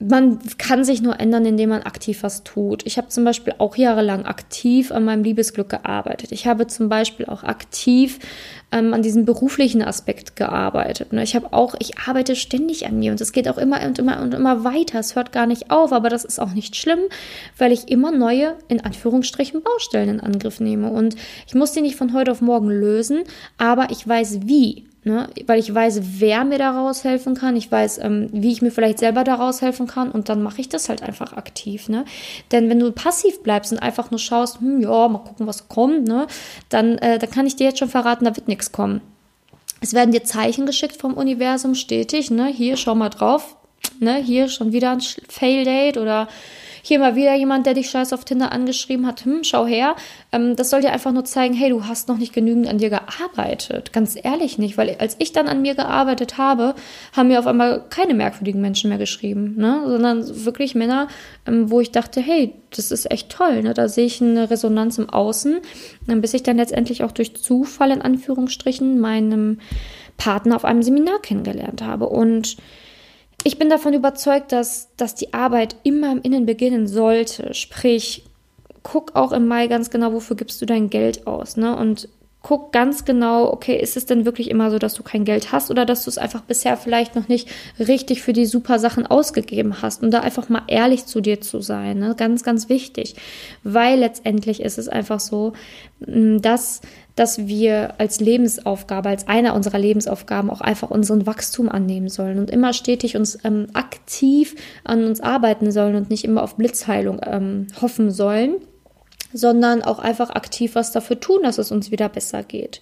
man 0.00 0.38
kann 0.58 0.84
sich 0.84 1.02
nur 1.02 1.18
ändern, 1.18 1.44
indem 1.44 1.70
man 1.70 1.82
aktiv 1.82 2.22
was 2.22 2.44
tut. 2.44 2.86
Ich 2.86 2.98
habe 2.98 3.08
zum 3.08 3.24
Beispiel 3.24 3.54
auch 3.58 3.76
jahrelang 3.76 4.26
aktiv 4.26 4.92
an 4.92 5.04
meinem 5.04 5.24
Liebesglück 5.24 5.68
gearbeitet. 5.68 6.30
Ich 6.30 6.46
habe 6.46 6.68
zum 6.68 6.88
Beispiel 6.88 7.26
auch 7.26 7.42
aktiv 7.42 8.20
ähm, 8.70 8.94
an 8.94 9.02
diesem 9.02 9.24
beruflichen 9.24 9.82
Aspekt 9.82 10.36
gearbeitet. 10.36 11.12
Ne? 11.12 11.24
Ich 11.24 11.34
habe 11.34 11.52
auch, 11.52 11.74
ich 11.80 11.98
arbeite 11.98 12.36
ständig 12.36 12.86
an 12.86 13.00
mir 13.00 13.10
und 13.10 13.20
es 13.20 13.32
geht 13.32 13.48
auch 13.48 13.58
immer 13.58 13.82
und 13.84 13.98
immer 13.98 14.22
und 14.22 14.34
immer 14.34 14.62
weiter. 14.62 15.00
Es 15.00 15.16
hört 15.16 15.32
gar 15.32 15.46
nicht 15.46 15.72
auf, 15.72 15.92
aber 15.92 16.10
das 16.10 16.24
ist 16.24 16.38
auch 16.38 16.52
nicht 16.52 16.76
schlimm, 16.76 17.00
weil 17.56 17.72
ich 17.72 17.88
immer 17.88 18.12
neue, 18.12 18.56
in 18.68 18.80
Anführungsstrichen, 18.80 19.62
Baustellen 19.64 20.10
in 20.10 20.20
Angriff 20.20 20.60
nehme. 20.60 20.90
Und 20.90 21.16
ich 21.48 21.54
muss 21.56 21.72
die 21.72 21.80
nicht 21.80 21.96
von 21.96 22.12
heute 22.12 22.30
auf 22.30 22.40
morgen 22.40 22.70
lösen, 22.70 23.24
aber 23.56 23.90
ich 23.90 24.06
weiß 24.06 24.40
wie. 24.44 24.87
Ne? 25.04 25.28
Weil 25.46 25.60
ich 25.60 25.72
weiß, 25.72 26.00
wer 26.18 26.44
mir 26.44 26.58
daraus 26.58 27.04
helfen 27.04 27.34
kann. 27.34 27.56
Ich 27.56 27.70
weiß, 27.70 27.98
ähm, 27.98 28.28
wie 28.32 28.52
ich 28.52 28.62
mir 28.62 28.70
vielleicht 28.70 28.98
selber 28.98 29.24
daraus 29.24 29.62
helfen 29.62 29.86
kann. 29.86 30.10
Und 30.10 30.28
dann 30.28 30.42
mache 30.42 30.60
ich 30.60 30.68
das 30.68 30.88
halt 30.88 31.02
einfach 31.02 31.32
aktiv. 31.34 31.88
Ne? 31.88 32.04
Denn 32.50 32.68
wenn 32.68 32.80
du 32.80 32.90
passiv 32.92 33.42
bleibst 33.42 33.72
und 33.72 33.78
einfach 33.78 34.10
nur 34.10 34.18
schaust, 34.18 34.60
hm, 34.60 34.80
ja, 34.80 35.08
mal 35.08 35.18
gucken, 35.18 35.46
was 35.46 35.68
kommt, 35.68 36.06
ne? 36.08 36.26
dann, 36.68 36.98
äh, 36.98 37.18
dann 37.18 37.30
kann 37.30 37.46
ich 37.46 37.56
dir 37.56 37.68
jetzt 37.68 37.78
schon 37.78 37.88
verraten, 37.88 38.24
da 38.24 38.34
wird 38.34 38.48
nichts 38.48 38.72
kommen. 38.72 39.00
Es 39.80 39.94
werden 39.94 40.10
dir 40.10 40.24
Zeichen 40.24 40.66
geschickt 40.66 40.96
vom 40.96 41.14
Universum 41.14 41.74
stetig. 41.74 42.30
Ne? 42.30 42.46
Hier, 42.46 42.76
schau 42.76 42.94
mal 42.94 43.10
drauf. 43.10 43.56
Ne? 44.00 44.16
Hier 44.16 44.48
schon 44.48 44.72
wieder 44.72 44.90
ein 44.90 45.00
Fail-Date 45.00 45.96
oder 45.96 46.28
hier 46.82 46.98
mal 46.98 47.16
wieder 47.16 47.34
jemand, 47.34 47.66
der 47.66 47.74
dich 47.74 47.90
scheiß 47.90 48.12
auf 48.12 48.24
Tinder 48.24 48.52
angeschrieben 48.52 49.06
hat, 49.06 49.24
hm, 49.24 49.44
schau 49.44 49.66
her. 49.66 49.96
Ähm, 50.32 50.56
das 50.56 50.70
soll 50.70 50.80
dir 50.80 50.92
einfach 50.92 51.12
nur 51.12 51.24
zeigen, 51.24 51.54
hey, 51.54 51.70
du 51.70 51.86
hast 51.86 52.08
noch 52.08 52.18
nicht 52.18 52.32
genügend 52.32 52.68
an 52.68 52.78
dir 52.78 52.90
gearbeitet. 52.90 53.92
Ganz 53.92 54.16
ehrlich 54.20 54.58
nicht, 54.58 54.76
weil 54.76 54.96
als 54.98 55.16
ich 55.18 55.32
dann 55.32 55.48
an 55.48 55.62
mir 55.62 55.74
gearbeitet 55.74 56.38
habe, 56.38 56.74
haben 57.16 57.28
mir 57.28 57.38
auf 57.38 57.46
einmal 57.46 57.84
keine 57.90 58.14
merkwürdigen 58.14 58.60
Menschen 58.60 58.88
mehr 58.88 58.98
geschrieben, 58.98 59.54
ne? 59.56 59.82
sondern 59.86 60.44
wirklich 60.44 60.74
Männer, 60.74 61.08
ähm, 61.46 61.70
wo 61.70 61.80
ich 61.80 61.92
dachte, 61.92 62.20
hey, 62.20 62.54
das 62.74 62.90
ist 62.90 63.10
echt 63.10 63.30
toll. 63.30 63.62
Ne? 63.62 63.74
Da 63.74 63.88
sehe 63.88 64.06
ich 64.06 64.20
eine 64.20 64.50
Resonanz 64.50 64.98
im 64.98 65.08
Außen, 65.08 65.60
bis 66.06 66.34
ich 66.34 66.42
dann 66.42 66.56
letztendlich 66.56 67.02
auch 67.04 67.12
durch 67.12 67.36
Zufall 67.36 67.90
in 67.90 68.02
Anführungsstrichen 68.02 69.00
meinem 69.00 69.58
Partner 70.16 70.56
auf 70.56 70.64
einem 70.64 70.82
Seminar 70.82 71.20
kennengelernt 71.20 71.82
habe. 71.82 72.08
Und 72.08 72.56
ich 73.44 73.58
bin 73.58 73.70
davon 73.70 73.94
überzeugt, 73.94 74.52
dass, 74.52 74.88
dass 74.96 75.14
die 75.14 75.32
Arbeit 75.32 75.76
immer 75.82 76.12
im 76.12 76.22
Innen 76.22 76.46
beginnen 76.46 76.86
sollte. 76.86 77.54
Sprich, 77.54 78.24
guck 78.82 79.14
auch 79.14 79.32
im 79.32 79.46
Mai 79.46 79.66
ganz 79.66 79.90
genau, 79.90 80.12
wofür 80.12 80.36
gibst 80.36 80.60
du 80.60 80.66
dein 80.66 80.90
Geld 80.90 81.26
aus. 81.26 81.56
Ne? 81.56 81.76
Und 81.76 82.08
guck 82.42 82.72
ganz 82.72 83.04
genau, 83.04 83.52
okay, 83.52 83.76
ist 83.78 83.96
es 83.96 84.06
denn 84.06 84.24
wirklich 84.24 84.48
immer 84.48 84.70
so, 84.70 84.78
dass 84.78 84.94
du 84.94 85.02
kein 85.02 85.24
Geld 85.24 85.52
hast 85.52 85.70
oder 85.70 85.84
dass 85.84 86.04
du 86.04 86.10
es 86.10 86.18
einfach 86.18 86.42
bisher 86.42 86.76
vielleicht 86.76 87.16
noch 87.16 87.28
nicht 87.28 87.48
richtig 87.78 88.22
für 88.22 88.32
die 88.32 88.46
super 88.46 88.78
Sachen 88.78 89.06
ausgegeben 89.06 89.82
hast 89.82 90.02
und 90.02 90.12
da 90.12 90.20
einfach 90.20 90.48
mal 90.48 90.62
ehrlich 90.68 91.06
zu 91.06 91.20
dir 91.20 91.40
zu 91.40 91.60
sein, 91.60 91.98
ne? 91.98 92.14
ganz, 92.16 92.44
ganz 92.44 92.68
wichtig, 92.68 93.16
weil 93.64 93.98
letztendlich 93.98 94.62
ist 94.62 94.78
es 94.78 94.88
einfach 94.88 95.20
so, 95.20 95.52
mm, 96.00 96.38
dass 96.38 96.80
dass 97.18 97.46
wir 97.46 97.94
als 97.98 98.20
Lebensaufgabe, 98.20 99.08
als 99.08 99.26
eine 99.28 99.54
unserer 99.54 99.78
Lebensaufgaben 99.78 100.50
auch 100.50 100.60
einfach 100.60 100.90
unseren 100.90 101.26
Wachstum 101.26 101.68
annehmen 101.68 102.08
sollen 102.08 102.38
und 102.38 102.50
immer 102.50 102.72
stetig 102.72 103.16
uns 103.16 103.38
ähm, 103.44 103.68
aktiv 103.72 104.54
an 104.84 105.04
uns 105.04 105.20
arbeiten 105.20 105.72
sollen 105.72 105.96
und 105.96 106.10
nicht 106.10 106.24
immer 106.24 106.42
auf 106.42 106.56
Blitzheilung 106.56 107.20
ähm, 107.24 107.66
hoffen 107.80 108.10
sollen 108.10 108.56
sondern 109.32 109.82
auch 109.82 109.98
einfach 109.98 110.30
aktiv 110.30 110.74
was 110.74 110.92
dafür 110.92 111.20
tun, 111.20 111.42
dass 111.42 111.58
es 111.58 111.70
uns 111.70 111.90
wieder 111.90 112.08
besser 112.08 112.42
geht. 112.42 112.80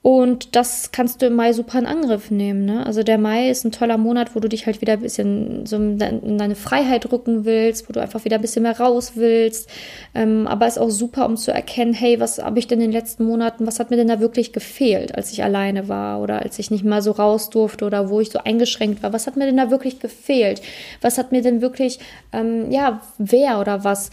Und 0.00 0.54
das 0.54 0.92
kannst 0.92 1.20
du 1.20 1.26
im 1.26 1.34
Mai 1.34 1.52
super 1.52 1.78
in 1.78 1.86
Angriff 1.86 2.30
nehmen. 2.30 2.64
Ne? 2.64 2.86
Also 2.86 3.02
der 3.02 3.18
Mai 3.18 3.50
ist 3.50 3.64
ein 3.64 3.72
toller 3.72 3.98
Monat, 3.98 4.36
wo 4.36 4.40
du 4.40 4.48
dich 4.48 4.66
halt 4.66 4.80
wieder 4.80 4.92
ein 4.92 5.00
bisschen 5.00 5.66
so 5.66 5.76
in 5.76 5.98
deine 6.38 6.54
Freiheit 6.54 7.10
rücken 7.10 7.44
willst, 7.44 7.88
wo 7.88 7.92
du 7.92 8.00
einfach 8.00 8.24
wieder 8.24 8.36
ein 8.36 8.40
bisschen 8.40 8.62
mehr 8.62 8.78
raus 8.78 9.12
willst. 9.16 9.68
Ähm, 10.14 10.46
aber 10.46 10.68
ist 10.68 10.78
auch 10.78 10.90
super, 10.90 11.26
um 11.26 11.36
zu 11.36 11.50
erkennen, 11.52 11.94
hey, 11.94 12.20
was 12.20 12.38
habe 12.38 12.60
ich 12.60 12.68
denn 12.68 12.80
in 12.80 12.92
den 12.92 12.92
letzten 12.92 13.24
Monaten, 13.24 13.66
was 13.66 13.80
hat 13.80 13.90
mir 13.90 13.96
denn 13.96 14.06
da 14.06 14.20
wirklich 14.20 14.52
gefehlt, 14.52 15.16
als 15.16 15.32
ich 15.32 15.42
alleine 15.42 15.88
war 15.88 16.20
oder 16.20 16.42
als 16.42 16.60
ich 16.60 16.70
nicht 16.70 16.84
mal 16.84 17.02
so 17.02 17.10
raus 17.10 17.50
durfte 17.50 17.84
oder 17.84 18.08
wo 18.08 18.20
ich 18.20 18.30
so 18.30 18.38
eingeschränkt 18.38 19.02
war. 19.02 19.12
Was 19.12 19.26
hat 19.26 19.36
mir 19.36 19.46
denn 19.46 19.56
da 19.56 19.72
wirklich 19.72 19.98
gefehlt? 19.98 20.62
Was 21.00 21.18
hat 21.18 21.32
mir 21.32 21.42
denn 21.42 21.60
wirklich, 21.60 21.98
ähm, 22.32 22.70
ja, 22.70 23.00
wer 23.18 23.60
oder 23.60 23.82
was 23.82 24.10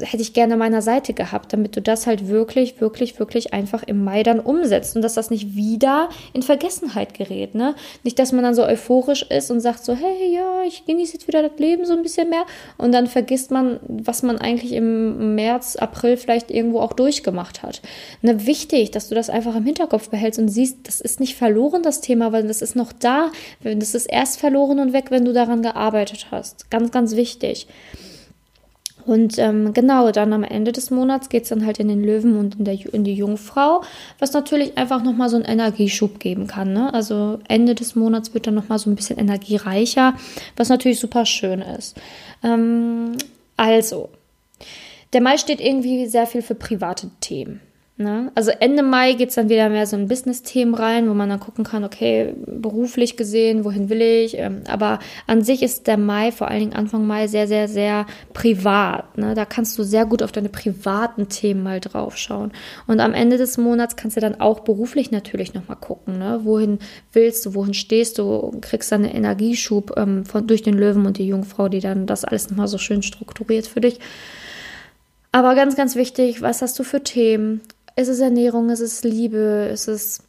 hätte 0.00 0.22
ich 0.22 0.32
gerne 0.32 0.54
an 0.54 0.58
meiner 0.58 0.82
Seite 0.82 1.12
gehabt, 1.12 1.52
damit 1.52 1.76
du 1.76 1.82
das 1.82 2.06
halt 2.06 2.28
wirklich, 2.28 2.80
wirklich, 2.80 3.18
wirklich 3.18 3.52
einfach 3.52 3.82
im 3.82 4.02
Mai 4.02 4.22
dann 4.22 4.40
umsetzt 4.40 4.96
und 4.96 5.02
dass 5.02 5.14
das 5.14 5.25
nicht 5.30 5.54
wieder 5.54 6.08
in 6.32 6.42
Vergessenheit 6.42 7.14
gerät. 7.14 7.54
Ne? 7.54 7.74
Nicht, 8.02 8.18
dass 8.18 8.32
man 8.32 8.42
dann 8.42 8.54
so 8.54 8.64
euphorisch 8.64 9.22
ist 9.22 9.50
und 9.50 9.60
sagt 9.60 9.84
so, 9.84 9.94
hey, 9.94 10.34
ja, 10.34 10.62
ich 10.66 10.84
genieße 10.84 11.14
jetzt 11.14 11.28
wieder 11.28 11.42
das 11.42 11.58
Leben 11.58 11.84
so 11.84 11.92
ein 11.92 12.02
bisschen 12.02 12.30
mehr 12.30 12.44
und 12.76 12.92
dann 12.92 13.06
vergisst 13.06 13.50
man, 13.50 13.80
was 13.86 14.22
man 14.22 14.38
eigentlich 14.38 14.72
im 14.72 15.34
März, 15.34 15.76
April 15.76 16.16
vielleicht 16.16 16.50
irgendwo 16.50 16.80
auch 16.80 16.92
durchgemacht 16.92 17.62
hat. 17.62 17.82
Ne, 18.22 18.46
wichtig, 18.46 18.90
dass 18.90 19.08
du 19.08 19.14
das 19.14 19.30
einfach 19.30 19.56
im 19.56 19.64
Hinterkopf 19.64 20.08
behältst 20.08 20.38
und 20.38 20.48
siehst, 20.48 20.78
das 20.84 21.00
ist 21.00 21.20
nicht 21.20 21.36
verloren, 21.36 21.82
das 21.82 22.00
Thema, 22.00 22.32
weil 22.32 22.46
das 22.46 22.62
ist 22.62 22.76
noch 22.76 22.92
da. 22.92 23.30
Das 23.62 23.94
ist 23.94 24.06
erst 24.06 24.40
verloren 24.40 24.78
und 24.78 24.92
weg, 24.92 25.06
wenn 25.10 25.24
du 25.24 25.32
daran 25.32 25.62
gearbeitet 25.62 26.28
hast. 26.30 26.70
Ganz, 26.70 26.90
ganz 26.90 27.16
wichtig. 27.16 27.66
Und 29.06 29.38
ähm, 29.38 29.72
genau, 29.72 30.10
dann 30.10 30.32
am 30.32 30.42
Ende 30.42 30.72
des 30.72 30.90
Monats 30.90 31.28
geht 31.28 31.44
es 31.44 31.50
dann 31.50 31.64
halt 31.64 31.78
in 31.78 31.86
den 31.86 32.02
Löwen 32.02 32.36
und 32.36 32.58
in, 32.58 32.64
der, 32.64 32.92
in 32.92 33.04
die 33.04 33.14
Jungfrau, 33.14 33.82
was 34.18 34.32
natürlich 34.32 34.76
einfach 34.76 35.02
nochmal 35.04 35.28
so 35.28 35.36
einen 35.36 35.44
Energieschub 35.44 36.18
geben 36.18 36.48
kann. 36.48 36.72
Ne? 36.72 36.92
Also 36.92 37.38
Ende 37.46 37.76
des 37.76 37.94
Monats 37.94 38.34
wird 38.34 38.48
dann 38.48 38.54
nochmal 38.54 38.80
so 38.80 38.90
ein 38.90 38.96
bisschen 38.96 39.18
energiereicher, 39.18 40.14
was 40.56 40.68
natürlich 40.68 40.98
super 40.98 41.24
schön 41.24 41.60
ist. 41.60 41.96
Ähm, 42.42 43.12
also, 43.56 44.08
der 45.12 45.20
Mai 45.20 45.38
steht 45.38 45.60
irgendwie 45.60 46.06
sehr 46.06 46.26
viel 46.26 46.42
für 46.42 46.56
private 46.56 47.10
Themen. 47.20 47.60
Ne? 47.98 48.30
Also 48.34 48.50
Ende 48.50 48.82
Mai 48.82 49.14
geht 49.14 49.30
es 49.30 49.36
dann 49.36 49.48
wieder 49.48 49.70
mehr 49.70 49.86
so 49.86 49.96
in 49.96 50.06
Business-Themen 50.06 50.74
rein, 50.74 51.08
wo 51.08 51.14
man 51.14 51.30
dann 51.30 51.40
gucken 51.40 51.64
kann, 51.64 51.82
okay, 51.82 52.34
beruflich 52.44 53.16
gesehen, 53.16 53.64
wohin 53.64 53.88
will 53.88 54.02
ich. 54.02 54.36
Ähm, 54.36 54.64
aber 54.68 54.98
an 55.26 55.42
sich 55.42 55.62
ist 55.62 55.86
der 55.86 55.96
Mai, 55.96 56.30
vor 56.30 56.48
allen 56.48 56.60
Dingen 56.60 56.72
Anfang 56.74 57.06
Mai, 57.06 57.26
sehr, 57.26 57.48
sehr, 57.48 57.68
sehr 57.68 58.04
privat. 58.34 59.16
Ne? 59.16 59.32
Da 59.32 59.46
kannst 59.46 59.78
du 59.78 59.82
sehr 59.82 60.04
gut 60.04 60.22
auf 60.22 60.30
deine 60.30 60.50
privaten 60.50 61.30
Themen 61.30 61.62
mal 61.62 61.80
drauf 61.80 62.18
schauen. 62.18 62.52
Und 62.86 63.00
am 63.00 63.14
Ende 63.14 63.38
des 63.38 63.56
Monats 63.56 63.96
kannst 63.96 64.18
du 64.18 64.20
dann 64.20 64.42
auch 64.42 64.60
beruflich 64.60 65.10
natürlich 65.10 65.54
nochmal 65.54 65.78
gucken, 65.78 66.18
ne? 66.18 66.40
wohin 66.44 66.80
willst 67.14 67.46
du, 67.46 67.54
wohin 67.54 67.72
stehst 67.72 68.18
du, 68.18 68.58
kriegst 68.60 68.92
dann 68.92 69.06
einen 69.06 69.14
Energieschub 69.14 69.94
ähm, 69.96 70.26
von, 70.26 70.46
durch 70.46 70.60
den 70.60 70.76
Löwen 70.76 71.06
und 71.06 71.16
die 71.16 71.28
Jungfrau, 71.28 71.70
die 71.70 71.80
dann 71.80 72.06
das 72.06 72.26
alles 72.26 72.50
nochmal 72.50 72.68
so 72.68 72.76
schön 72.76 73.02
strukturiert 73.02 73.66
für 73.66 73.80
dich. 73.80 74.00
Aber 75.32 75.54
ganz, 75.54 75.76
ganz 75.76 75.96
wichtig, 75.96 76.42
was 76.42 76.60
hast 76.60 76.78
du 76.78 76.82
für 76.82 77.02
Themen? 77.02 77.62
Ist 77.96 78.08
es 78.08 78.20
Ernährung? 78.20 78.70
Ist 78.70 78.80
es 78.80 79.02
Liebe? 79.02 79.70
Ist 79.72 79.88
es 79.88 80.20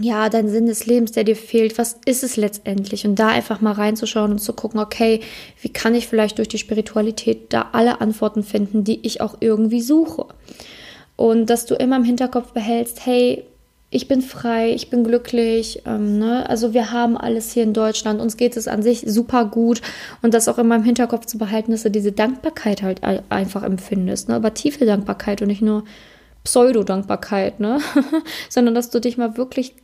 ja, 0.00 0.28
dein 0.28 0.48
Sinn 0.48 0.66
des 0.66 0.86
Lebens, 0.86 1.12
der 1.12 1.24
dir 1.24 1.36
fehlt, 1.36 1.76
was 1.76 1.98
ist 2.04 2.22
es 2.22 2.36
letztendlich? 2.36 3.04
Und 3.04 3.16
da 3.16 3.28
einfach 3.28 3.60
mal 3.60 3.72
reinzuschauen 3.72 4.30
und 4.30 4.38
zu 4.38 4.52
gucken, 4.52 4.78
okay, 4.80 5.20
wie 5.60 5.70
kann 5.70 5.94
ich 5.94 6.06
vielleicht 6.06 6.38
durch 6.38 6.48
die 6.48 6.58
Spiritualität 6.58 7.52
da 7.52 7.70
alle 7.72 8.00
Antworten 8.00 8.42
finden, 8.42 8.84
die 8.84 9.04
ich 9.04 9.20
auch 9.20 9.36
irgendwie 9.40 9.80
suche? 9.80 10.26
Und 11.16 11.50
dass 11.50 11.66
du 11.66 11.74
immer 11.74 11.96
im 11.96 12.04
Hinterkopf 12.04 12.52
behältst, 12.52 13.04
hey, 13.04 13.44
ich 13.90 14.06
bin 14.06 14.20
frei, 14.20 14.72
ich 14.72 14.90
bin 14.90 15.02
glücklich. 15.02 15.82
Ähm, 15.86 16.18
ne? 16.18 16.48
Also 16.48 16.74
wir 16.74 16.92
haben 16.92 17.16
alles 17.16 17.52
hier 17.52 17.62
in 17.62 17.72
Deutschland, 17.72 18.20
uns 18.20 18.36
geht 18.36 18.56
es 18.56 18.68
an 18.68 18.82
sich 18.82 19.04
super 19.06 19.46
gut 19.46 19.80
und 20.22 20.34
das 20.34 20.46
auch 20.46 20.58
immer 20.58 20.76
im 20.76 20.84
Hinterkopf 20.84 21.26
zu 21.26 21.38
behalten, 21.38 21.72
dass 21.72 21.84
du 21.84 21.90
diese 21.90 22.12
Dankbarkeit 22.12 22.82
halt 22.82 23.00
einfach 23.30 23.62
empfindest, 23.62 24.28
ne? 24.28 24.34
aber 24.34 24.54
tiefe 24.54 24.84
Dankbarkeit 24.84 25.40
und 25.40 25.48
nicht 25.48 25.62
nur 25.62 25.84
Pseudo-Dankbarkeit, 26.44 27.60
ne? 27.60 27.80
sondern 28.48 28.74
dass 28.74 28.90
du 28.90 29.00
dich 29.00 29.18
mal 29.18 29.36
wirklich 29.36 29.74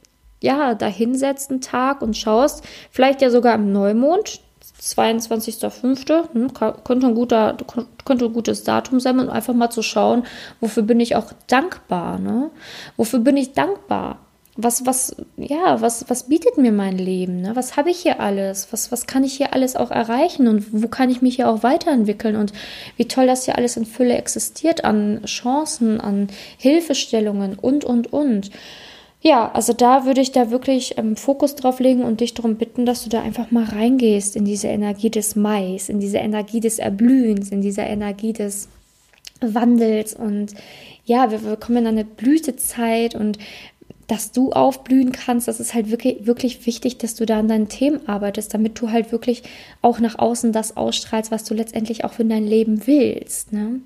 ja, 0.45 0.75
da 0.75 0.87
hinsetzt 0.87 1.51
einen 1.51 1.63
Tag 1.63 2.03
und 2.03 2.17
schaust, 2.17 2.65
vielleicht 2.91 3.23
ja 3.23 3.31
sogar 3.31 3.55
im 3.55 3.73
Neumond, 3.73 4.41
22.05., 4.81 6.33
hm, 6.35 6.53
könnte, 6.85 7.07
ein 7.07 7.15
guter, 7.15 7.57
könnte 8.05 8.27
ein 8.27 8.33
gutes 8.33 8.63
Datum 8.63 9.01
sein, 9.01 9.19
um 9.19 9.31
einfach 9.31 9.55
mal 9.55 9.71
zu 9.71 9.81
schauen, 9.83 10.25
wofür 10.61 10.83
bin 10.83 11.01
ich 11.01 11.17
auch 11.17 11.33
dankbar, 11.47 12.19
ne? 12.19 12.51
Wofür 12.97 13.21
bin 13.21 13.39
ich 13.39 13.55
dankbar? 13.55 14.19
Was, 14.57 14.87
was, 14.87 15.17
ja, 15.37 15.81
was, 15.81 16.09
was 16.09 16.29
bietet 16.29 16.59
mir 16.59 16.71
mein 16.71 16.97
Leben? 16.97 17.41
Ne? 17.41 17.57
Was 17.57 17.77
habe 17.77 17.91
ich 17.91 17.99
hier 17.99 18.21
alles? 18.21 18.69
Was, 18.71 18.93
was 18.93 19.07
kann 19.07 19.25
ich 19.25 19.35
hier 19.35 19.53
alles 19.53 19.75
auch 19.75 19.91
erreichen? 19.91 20.47
Und 20.47 20.67
wo 20.73 20.87
kann 20.87 21.11
ich 21.11 21.23
mich 21.23 21.37
hier 21.37 21.49
auch 21.49 21.65
weiterentwickeln? 21.65 22.37
Und 22.37 22.53
wie 22.97 23.09
toll 23.09 23.27
das 23.27 23.45
hier 23.47 23.57
alles 23.57 23.77
in 23.77 23.85
Fülle 23.85 24.17
existiert 24.17 24.85
an 24.85 25.23
Chancen, 25.25 26.01
an 26.01 26.29
Hilfestellungen 26.57 27.59
und, 27.59 27.85
und, 27.85 28.13
und. 28.13 28.51
Ja, 29.21 29.51
also 29.53 29.73
da 29.73 30.05
würde 30.05 30.21
ich 30.21 30.33
da 30.33 30.51
wirklich 30.51 30.99
ähm, 30.99 31.17
Fokus 31.17 31.57
drauf 31.57 31.81
legen 31.81 32.05
und 32.05 32.21
dich 32.21 32.35
darum 32.35 32.57
bitten, 32.57 32.85
dass 32.85 33.05
du 33.05 33.09
da 33.09 33.23
einfach 33.23 33.51
mal 33.51 33.65
reingehst 33.65 34.37
in 34.37 34.45
diese 34.45 34.69
Energie 34.69 35.09
des 35.09 35.35
Mais, 35.35 35.89
in 35.89 35.99
diese 35.99 36.19
Energie 36.19 36.61
des 36.61 36.79
Erblühens, 36.79 37.51
in 37.51 37.63
diese 37.63 37.81
Energie 37.81 38.35
des 38.35 38.69
Wandels 39.41 40.15
und 40.15 40.55
ja, 41.07 41.31
wir, 41.31 41.45
wir 41.45 41.57
kommen 41.57 41.79
in 41.79 41.87
eine 41.87 42.05
Blütezeit 42.05 43.15
und 43.15 43.39
dass 44.07 44.33
du 44.33 44.53
aufblühen 44.53 45.13
kannst, 45.13 45.49
das 45.49 45.61
ist 45.61 45.75
halt 45.75 45.91
wirklich, 45.91 46.27
wirklich 46.27 46.67
wichtig, 46.67 46.99
dass 46.99 47.15
du 47.15 47.27
da 47.27 47.39
an 47.39 47.49
deinen 47.49 47.69
Themen 47.69 48.07
arbeitest, 48.09 48.53
damit 48.53 48.81
du 48.81 48.91
halt 48.91 49.13
wirklich 49.13 49.43
auch 49.83 50.01
nach 50.01 50.19
außen 50.19 50.53
das 50.53 50.77
ausstrahlst, 50.77 51.31
was 51.31 51.45
du 51.45 51.55
letztendlich 51.55 52.05
auch 52.05 52.13
für 52.13 52.25
dein 52.25 52.47
Leben 52.47 52.87
willst. 52.87 53.53
Ne? 53.53 53.81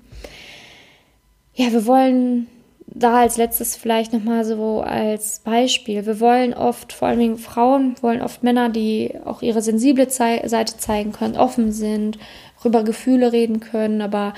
Ja, 1.55 1.71
wir 1.71 1.85
wollen 1.85 2.47
da 2.87 3.19
als 3.19 3.37
letztes 3.37 3.75
vielleicht 3.75 4.13
nochmal 4.13 4.45
so 4.45 4.81
als 4.81 5.39
Beispiel. 5.39 6.05
Wir 6.05 6.19
wollen 6.19 6.53
oft, 6.53 6.91
vor 6.91 7.13
Dingen 7.15 7.37
Frauen, 7.37 7.95
wollen 8.01 8.21
oft 8.21 8.43
Männer, 8.43 8.69
die 8.69 9.13
auch 9.25 9.41
ihre 9.41 9.61
sensible 9.61 10.09
Seite 10.09 10.77
zeigen 10.77 11.11
können, 11.11 11.37
offen 11.37 11.71
sind, 11.71 12.17
über 12.63 12.83
Gefühle 12.83 13.31
reden 13.31 13.59
können, 13.59 14.01
aber 14.01 14.33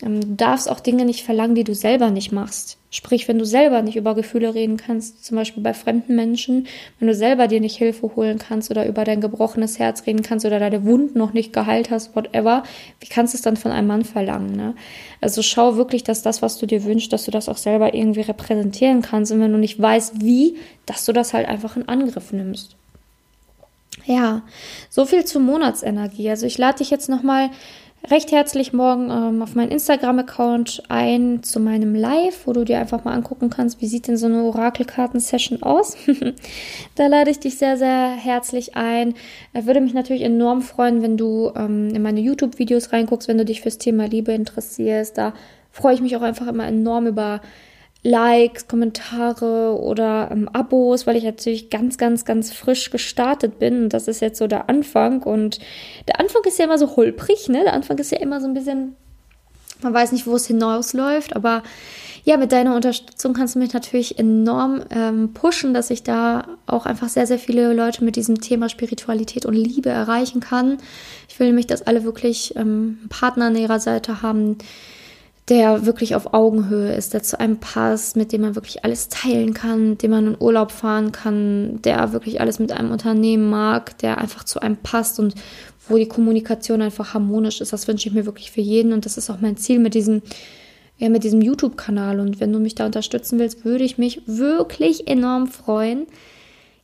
du 0.00 0.34
darfst 0.36 0.70
auch 0.70 0.80
Dinge 0.80 1.04
nicht 1.04 1.24
verlangen, 1.24 1.54
die 1.54 1.64
du 1.64 1.74
selber 1.74 2.10
nicht 2.10 2.32
machst. 2.32 2.78
Sprich, 2.92 3.28
wenn 3.28 3.38
du 3.38 3.44
selber 3.44 3.82
nicht 3.82 3.96
über 3.96 4.16
Gefühle 4.16 4.52
reden 4.52 4.76
kannst, 4.76 5.24
zum 5.24 5.36
Beispiel 5.36 5.62
bei 5.62 5.74
fremden 5.74 6.16
Menschen, 6.16 6.66
wenn 6.98 7.06
du 7.06 7.14
selber 7.14 7.46
dir 7.46 7.60
nicht 7.60 7.76
Hilfe 7.76 8.16
holen 8.16 8.38
kannst 8.38 8.70
oder 8.70 8.86
über 8.86 9.04
dein 9.04 9.20
gebrochenes 9.20 9.78
Herz 9.78 10.06
reden 10.06 10.22
kannst 10.22 10.44
oder 10.44 10.58
deine 10.58 10.84
Wunden 10.84 11.16
noch 11.16 11.32
nicht 11.32 11.52
geheilt 11.52 11.90
hast, 11.90 12.16
whatever, 12.16 12.64
wie 12.98 13.06
kannst 13.06 13.34
du 13.34 13.36
es 13.36 13.42
dann 13.42 13.56
von 13.56 13.70
einem 13.70 13.86
Mann 13.86 14.04
verlangen? 14.04 14.56
Ne? 14.56 14.74
Also 15.20 15.42
schau 15.42 15.76
wirklich, 15.76 16.02
dass 16.02 16.22
das, 16.22 16.42
was 16.42 16.58
du 16.58 16.66
dir 16.66 16.82
wünschst, 16.82 17.12
dass 17.12 17.24
du 17.24 17.30
das 17.30 17.48
auch 17.48 17.58
selber 17.58 17.94
irgendwie 17.94 18.22
repräsentieren 18.22 19.02
kannst. 19.02 19.30
Und 19.30 19.40
wenn 19.40 19.52
du 19.52 19.58
nicht 19.58 19.80
weißt, 19.80 20.24
wie, 20.24 20.56
dass 20.86 21.04
du 21.04 21.12
das 21.12 21.32
halt 21.32 21.46
einfach 21.46 21.76
in 21.76 21.88
Angriff 21.88 22.32
nimmst. 22.32 22.74
Ja, 24.06 24.42
so 24.88 25.04
viel 25.04 25.24
zur 25.24 25.42
Monatsenergie. 25.42 26.30
Also 26.30 26.46
ich 26.46 26.58
lade 26.58 26.78
dich 26.78 26.90
jetzt 26.90 27.08
nochmal 27.08 27.50
recht 28.08 28.32
herzlich 28.32 28.72
morgen 28.72 29.10
ähm, 29.10 29.42
auf 29.42 29.54
meinen 29.54 29.70
Instagram-Account 29.70 30.84
ein 30.88 31.42
zu 31.42 31.60
meinem 31.60 31.94
Live, 31.94 32.46
wo 32.46 32.52
du 32.52 32.64
dir 32.64 32.78
einfach 32.78 33.04
mal 33.04 33.12
angucken 33.12 33.50
kannst, 33.50 33.80
wie 33.80 33.86
sieht 33.86 34.08
denn 34.08 34.16
so 34.16 34.26
eine 34.26 34.42
Orakelkarten-Session 34.44 35.62
aus. 35.62 35.96
da 36.94 37.06
lade 37.06 37.30
ich 37.30 37.40
dich 37.40 37.58
sehr, 37.58 37.76
sehr 37.76 38.10
herzlich 38.10 38.76
ein. 38.76 39.14
Er 39.52 39.66
würde 39.66 39.80
mich 39.80 39.92
natürlich 39.92 40.22
enorm 40.22 40.62
freuen, 40.62 41.02
wenn 41.02 41.16
du 41.16 41.52
ähm, 41.54 41.94
in 41.94 42.02
meine 42.02 42.20
YouTube-Videos 42.20 42.92
reinguckst, 42.92 43.28
wenn 43.28 43.38
du 43.38 43.44
dich 43.44 43.60
fürs 43.60 43.78
Thema 43.78 44.06
Liebe 44.06 44.32
interessierst. 44.32 45.18
Da 45.18 45.34
freue 45.70 45.94
ich 45.94 46.00
mich 46.00 46.16
auch 46.16 46.22
einfach 46.22 46.46
immer 46.46 46.66
enorm 46.66 47.06
über 47.06 47.40
Likes, 48.02 48.66
Kommentare 48.66 49.78
oder 49.78 50.30
ähm, 50.30 50.48
Abos, 50.48 51.06
weil 51.06 51.16
ich 51.16 51.24
natürlich 51.24 51.68
ganz, 51.68 51.98
ganz, 51.98 52.24
ganz 52.24 52.52
frisch 52.52 52.90
gestartet 52.90 53.58
bin. 53.58 53.84
Und 53.84 53.88
das 53.92 54.08
ist 54.08 54.20
jetzt 54.20 54.38
so 54.38 54.46
der 54.46 54.68
Anfang. 54.68 55.22
Und 55.22 55.58
der 56.08 56.18
Anfang 56.18 56.42
ist 56.44 56.58
ja 56.58 56.64
immer 56.64 56.78
so 56.78 56.96
holprig, 56.96 57.48
ne? 57.48 57.62
Der 57.64 57.74
Anfang 57.74 57.98
ist 57.98 58.10
ja 58.10 58.18
immer 58.18 58.40
so 58.40 58.46
ein 58.46 58.54
bisschen, 58.54 58.96
man 59.82 59.92
weiß 59.92 60.12
nicht, 60.12 60.26
wo 60.26 60.34
es 60.34 60.46
hinausläuft, 60.46 61.36
aber 61.36 61.62
ja, 62.24 62.36
mit 62.36 62.52
deiner 62.52 62.76
Unterstützung 62.76 63.32
kannst 63.32 63.54
du 63.54 63.58
mich 63.58 63.72
natürlich 63.72 64.18
enorm 64.18 64.82
ähm, 64.90 65.32
pushen, 65.32 65.72
dass 65.72 65.90
ich 65.90 66.02
da 66.02 66.46
auch 66.66 66.84
einfach 66.86 67.08
sehr, 67.08 67.26
sehr 67.26 67.38
viele 67.38 67.72
Leute 67.72 68.04
mit 68.04 68.16
diesem 68.16 68.40
Thema 68.40 68.68
Spiritualität 68.68 69.46
und 69.46 69.54
Liebe 69.54 69.88
erreichen 69.88 70.40
kann. 70.40 70.78
Ich 71.28 71.38
will 71.40 71.46
nämlich, 71.48 71.66
dass 71.66 71.82
alle 71.82 72.04
wirklich 72.04 72.54
ähm, 72.56 72.98
einen 73.00 73.08
Partner 73.08 73.46
an 73.46 73.56
ihrer 73.56 73.80
Seite 73.80 74.22
haben, 74.22 74.58
der 75.50 75.84
wirklich 75.84 76.14
auf 76.14 76.32
Augenhöhe 76.32 76.94
ist, 76.94 77.12
der 77.12 77.24
zu 77.24 77.38
einem 77.38 77.58
passt, 77.58 78.16
mit 78.16 78.30
dem 78.32 78.42
man 78.42 78.54
wirklich 78.54 78.84
alles 78.84 79.08
teilen 79.08 79.52
kann, 79.52 79.98
dem 79.98 80.12
man 80.12 80.28
in 80.28 80.36
Urlaub 80.38 80.70
fahren 80.70 81.10
kann, 81.10 81.82
der 81.82 82.12
wirklich 82.12 82.40
alles 82.40 82.60
mit 82.60 82.70
einem 82.70 82.92
Unternehmen 82.92 83.50
mag, 83.50 83.98
der 83.98 84.18
einfach 84.18 84.44
zu 84.44 84.60
einem 84.60 84.76
passt 84.76 85.18
und 85.18 85.34
wo 85.88 85.96
die 85.96 86.06
Kommunikation 86.06 86.80
einfach 86.80 87.14
harmonisch 87.14 87.60
ist. 87.60 87.72
Das 87.72 87.88
wünsche 87.88 88.08
ich 88.08 88.14
mir 88.14 88.26
wirklich 88.26 88.52
für 88.52 88.60
jeden 88.60 88.92
und 88.92 89.04
das 89.04 89.18
ist 89.18 89.28
auch 89.28 89.40
mein 89.40 89.56
Ziel 89.56 89.80
mit 89.80 89.94
diesem, 89.94 90.22
ja, 90.98 91.08
mit 91.08 91.24
diesem 91.24 91.42
YouTube-Kanal. 91.42 92.20
Und 92.20 92.38
wenn 92.38 92.52
du 92.52 92.60
mich 92.60 92.76
da 92.76 92.86
unterstützen 92.86 93.40
willst, 93.40 93.64
würde 93.64 93.82
ich 93.82 93.98
mich 93.98 94.22
wirklich 94.26 95.08
enorm 95.08 95.48
freuen. 95.48 96.06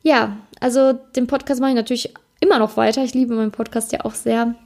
Ja, 0.02 0.38
also 0.58 0.92
den 1.14 1.28
Podcast 1.28 1.60
mache 1.60 1.70
ich 1.70 1.76
natürlich 1.76 2.14
immer 2.40 2.58
noch 2.58 2.76
weiter. 2.76 3.04
Ich 3.04 3.14
liebe 3.14 3.36
meinen 3.36 3.52
Podcast 3.52 3.92
ja 3.92 4.04
auch 4.04 4.14
sehr 4.14 4.56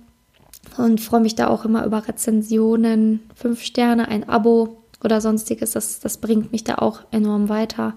und 0.76 1.00
freue 1.00 1.20
mich 1.20 1.34
da 1.34 1.48
auch 1.48 1.64
immer 1.64 1.84
über 1.84 2.06
Rezensionen, 2.06 3.20
fünf 3.34 3.62
Sterne, 3.62 4.08
ein 4.08 4.28
Abo 4.28 4.82
oder 5.02 5.20
sonstiges. 5.20 5.72
Das, 5.72 6.00
das 6.00 6.18
bringt 6.18 6.52
mich 6.52 6.64
da 6.64 6.76
auch 6.76 7.00
enorm 7.10 7.48
weiter. 7.48 7.94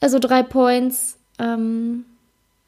Also 0.00 0.18
drei 0.18 0.42
Points. 0.42 1.18
Ähm, 1.38 2.04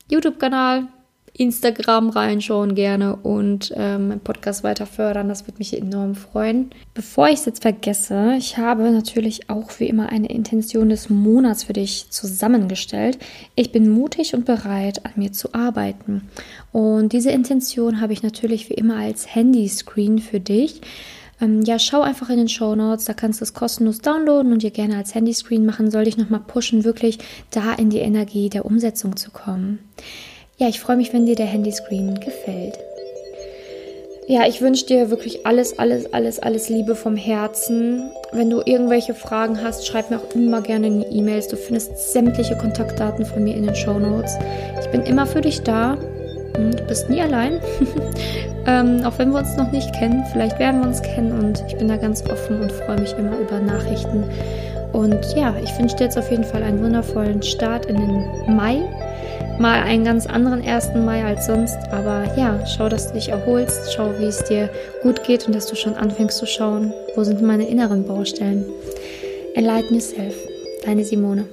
YouTube-Kanal, 0.09 0.89
Instagram 1.35 2.11
reinschauen 2.11 2.75
gerne 2.75 3.17
und 3.17 3.73
ähm, 3.75 4.09
meinen 4.09 4.21
Podcast 4.21 4.65
weiter 4.65 4.85
fördern. 4.85 5.29
Das 5.29 5.47
würde 5.47 5.59
mich 5.59 5.77
enorm 5.77 6.15
freuen. 6.15 6.71
Bevor 6.93 7.29
ich 7.29 7.41
es 7.41 7.45
jetzt 7.47 7.63
vergesse, 7.63 8.35
ich 8.37 8.59
habe 8.59 8.91
natürlich 8.91 9.49
auch 9.49 9.71
wie 9.79 9.87
immer 9.87 10.11
eine 10.11 10.29
Intention 10.29 10.91
des 10.91 11.09
Monats 11.09 11.65
für 11.65 11.73
dich 11.73 12.11
zusammengestellt. 12.11 13.19
Ich 13.55 13.73
bin 13.73 13.89
mutig 13.89 14.35
und 14.35 14.45
bereit, 14.45 15.07
an 15.07 15.13
mir 15.17 15.33
zu 15.33 15.55
arbeiten. 15.55 16.29
Und 16.71 17.15
diese 17.15 17.31
Intention 17.31 18.03
habe 18.03 18.13
ich 18.13 18.23
natürlich 18.23 18.69
wie 18.69 18.75
immer 18.75 18.97
als 18.97 19.35
Handyscreen 19.35 20.19
für 20.19 20.41
dich. 20.41 20.83
Ähm, 21.41 21.63
ja, 21.63 21.79
schau 21.79 22.03
einfach 22.03 22.29
in 22.29 22.37
den 22.37 22.49
Show 22.49 22.75
Notes, 22.75 23.07
da 23.07 23.15
kannst 23.15 23.41
du 23.41 23.45
es 23.45 23.55
kostenlos 23.55 24.01
downloaden 24.01 24.53
und 24.53 24.63
dir 24.63 24.71
gerne 24.71 24.99
als 24.99 25.15
Handyscreen 25.15 25.65
machen. 25.65 25.91
Soll 25.91 26.07
ich 26.07 26.19
nochmal 26.19 26.41
pushen, 26.47 26.85
wirklich 26.85 27.19
da 27.51 27.73
in 27.73 27.89
die 27.89 27.99
Energie 27.99 28.51
der 28.51 28.67
Umsetzung 28.67 29.17
zu 29.17 29.31
kommen. 29.31 29.79
Ja, 30.59 30.69
ich 30.69 30.81
freue 30.81 30.97
mich, 30.97 31.13
wenn 31.13 31.27
dir 31.27 31.35
der 31.35 31.47
Handyscreen 31.47 32.21
gefällt. 32.21 32.79
Ja, 34.29 34.47
ich 34.47 34.61
wünsche 34.61 34.87
dir 34.87 35.11
wirklich 35.11 35.47
alles, 35.47 35.79
alles, 35.79 36.13
alles, 36.13 36.39
alles 36.39 36.69
Liebe 36.69 36.95
vom 36.95 37.17
Herzen. 37.17 38.13
Wenn 38.33 38.51
du 38.51 38.63
irgendwelche 38.65 39.15
Fragen 39.15 39.63
hast, 39.63 39.87
schreib 39.87 40.11
mir 40.11 40.19
auch 40.19 40.35
immer 40.35 40.61
gerne 40.61 40.87
in 40.87 41.01
die 41.01 41.19
E-Mails. 41.19 41.49
Du 41.49 41.57
findest 41.57 42.13
sämtliche 42.13 42.57
Kontaktdaten 42.57 43.27
von 43.27 43.43
mir 43.43 43.57
in 43.57 43.65
den 43.65 43.75
Show 43.75 43.99
Notes. 43.99 44.39
Ich 44.81 44.91
bin 44.91 45.03
immer 45.03 45.27
für 45.27 45.41
dich 45.41 45.63
da. 45.63 45.97
Du 46.55 46.85
bist 46.87 47.09
nie 47.11 47.21
allein. 47.21 47.61
ähm, 48.67 49.05
auch 49.05 49.19
wenn 49.19 49.31
wir 49.31 49.39
uns 49.39 49.57
noch 49.57 49.73
nicht 49.73 49.93
kennen, 49.95 50.23
vielleicht 50.33 50.59
werden 50.59 50.83
wir 50.83 50.89
uns 50.89 51.03
kennen 51.03 51.33
und 51.33 51.65
ich 51.67 51.77
bin 51.77 51.89
da 51.89 51.97
ganz 51.97 52.23
offen 52.31 52.61
und 52.61 52.71
freue 52.71 53.01
mich 53.01 53.15
immer 53.15 53.39
über 53.39 53.59
Nachrichten. 53.59 54.25
Und 54.93 55.35
ja, 55.35 55.55
ich 55.63 55.77
wünsche 55.79 55.97
dir 55.97 56.05
jetzt 56.05 56.19
auf 56.19 56.31
jeden 56.31 56.45
Fall 56.45 56.63
einen 56.63 56.83
wundervollen 56.83 57.43
Start 57.43 57.87
in 57.87 57.97
den 57.97 58.55
Mai 58.55 58.83
mal 59.59 59.83
einen 59.83 60.05
ganz 60.05 60.27
anderen 60.27 60.63
1. 60.63 60.95
Mai 60.95 61.25
als 61.25 61.47
sonst. 61.47 61.79
Aber 61.91 62.25
ja, 62.37 62.65
schau, 62.67 62.89
dass 62.89 63.09
du 63.09 63.15
dich 63.15 63.29
erholst, 63.29 63.93
schau, 63.95 64.11
wie 64.19 64.27
es 64.27 64.45
dir 64.45 64.69
gut 65.03 65.25
geht 65.25 65.47
und 65.47 65.55
dass 65.55 65.67
du 65.67 65.77
schon 65.77 65.95
anfängst 65.95 66.39
zu 66.39 66.47
schauen, 66.47 66.93
wo 67.15 67.25
sind 67.25 67.43
meine 67.43 67.69
inneren 67.69 68.05
Baustellen. 68.05 68.65
Enlighten 69.55 69.95
yourself. 69.95 70.35
Deine 70.85 71.05
Simone. 71.05 71.47